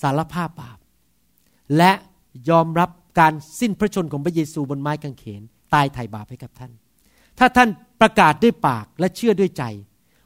[0.02, 0.78] สารภาพบาป
[1.78, 1.92] และ
[2.50, 2.90] ยอมรับ
[3.20, 5.42] การสิ้นพระชนของพระเยซูบนไม้กางเขน
[5.74, 6.72] ตายไถ่บาปให้กับท่าน
[7.40, 7.70] ถ้าท่าน
[8.02, 9.64] ประกาศด้วยปากและเชื่อด้วยใจ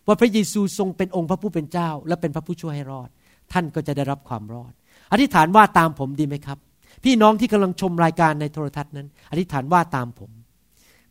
[0.08, 3.10] ว่าพระเยซูทรงเป็นองค์พระผู้เป็นเจ้า และเป็นพระผู้ช่วยให้รอด
[3.54, 4.74] ท่านก็จะได้รับความรอด
[5.12, 6.58] อธิษฐานว่าตามผมดีไหมครับ
[7.04, 10.32] พี่น้องที่กำลังชมรายการในโทรทัศน์นั้น อธิษฐานว่าตามผม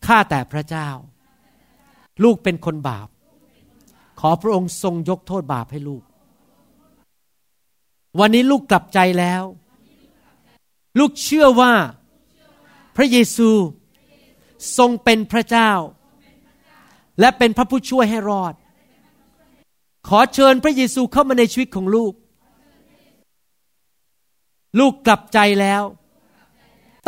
[0.06, 0.88] ข้าแต่พระเจ้า
[2.24, 3.08] ลูกเป็นคนบาป
[4.20, 6.02] ขอพระองค์ทรงยกโทษบาปให้ลูก
[8.20, 9.42] วันนี้ลูกกลับใจแล้ว
[10.98, 11.72] ลูกเชื่อว่า
[12.96, 13.50] พระเยซู
[14.78, 15.70] ทรงเป็นพระเจ้า
[17.20, 18.54] และเป็นพระผู้ช่วยให้รอด
[20.08, 22.12] ขอเชิญพระเยซูเข้ามาในชีวิตของลูก
[24.78, 25.82] ลูกกลับใจแล้ว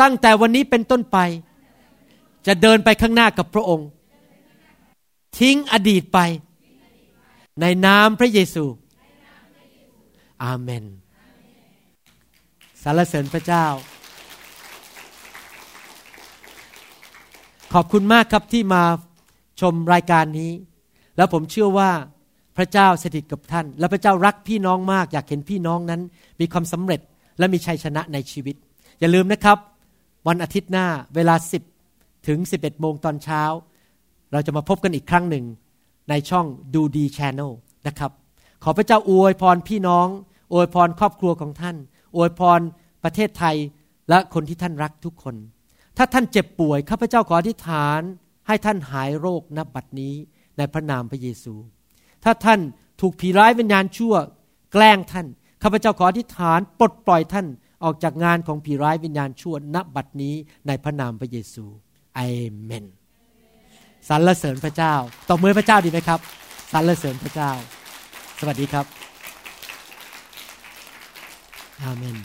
[0.01, 1.17] ตั้งแต่วันนี้เป็นต้นไป
[2.47, 3.87] จะเดินไปข้างหน้ากับพระองค์
[5.37, 6.19] ทิ้งอดีตไป
[7.61, 8.65] ในนามพระเยซู
[10.43, 10.83] อาเมน
[12.83, 13.65] สรรเสริญพระเจ้า
[17.73, 18.83] ขอบคุณมากครับที่มา
[19.61, 20.51] ชมรายการนี้
[21.17, 21.91] แล้วผมเชื่อว่า
[22.57, 26.01] พระเจ้าสถิตกับท่าน และพระเจ้ารักพี่น้องมาก อยากเห็นพี่น้องนั้น
[26.39, 27.01] มีความสำเร็จ
[27.39, 28.55] และมีชัยชนะในชีวิต
[28.99, 29.57] อย่าลืมนะครับ
[30.27, 31.35] วันอาทิตย์หน้าเวลา
[31.81, 33.43] 10 ถึง 11 โมงตอนเช้า
[34.31, 35.45] เราจะมาพบกันอีกครั้งหนึ่ง
[36.09, 37.51] ในช่องดูดีชานล
[37.87, 38.11] นะครับ
[38.63, 40.07] ขอพระเจ้าอวยพรพี่น้อง
[40.53, 41.75] อวยพรครอบครัวของท่าน
[42.15, 42.59] อวยพร
[43.03, 43.55] ประเทศไทย
[44.09, 45.35] และคนที่ท่านรักทุกคน
[45.97, 47.99] ถ้าท่านเจ็บป่วยข้าพเจ้าขออธิษฐาน
[48.47, 50.13] ให้ท่านหายโรคนับบัดนี้
[50.57, 51.53] ในพระนามพระเยซู
[52.23, 52.59] ถ้าท่าน
[53.01, 54.13] ถูกผีร้ายวิญญาณชั่ว
[54.73, 55.27] แกล้งท่าน
[55.63, 57.47] ข้าพเจ้าขออธิษฐานปลดปล่อยท่าน
[57.83, 60.35] ออกจากงานของผีร้ายวิญญาณชั่วณบัดนี้
[60.67, 61.65] ในพระนามพระเยซู
[62.15, 62.21] เอ
[62.61, 62.85] เมน
[64.09, 64.93] สรรเสริญพระเจ้า
[65.29, 66.19] ตบมือพระเจ้าดีไหมครับ
[66.71, 67.51] สรรเสริญพระเจ้า
[68.39, 69.10] สวัสดีครับ
[71.83, 72.17] อาเมน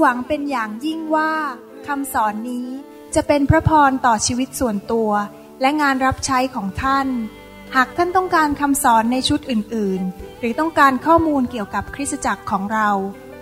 [0.00, 1.32] หวังเป็นอย่างยิ่งว่า
[1.86, 2.66] คำสอนนี้
[3.14, 5.10] จะเป็นพระพรต่อชีวิตส่วนตัว
[5.60, 7.08] และงานรับใช้ของท่าน
[7.76, 12.88] หากท่านต้องการคำสอนในชุดอื่น ๆ หรือต้องการข้อมูลเกี่ยวกับคริสตจักรของเรา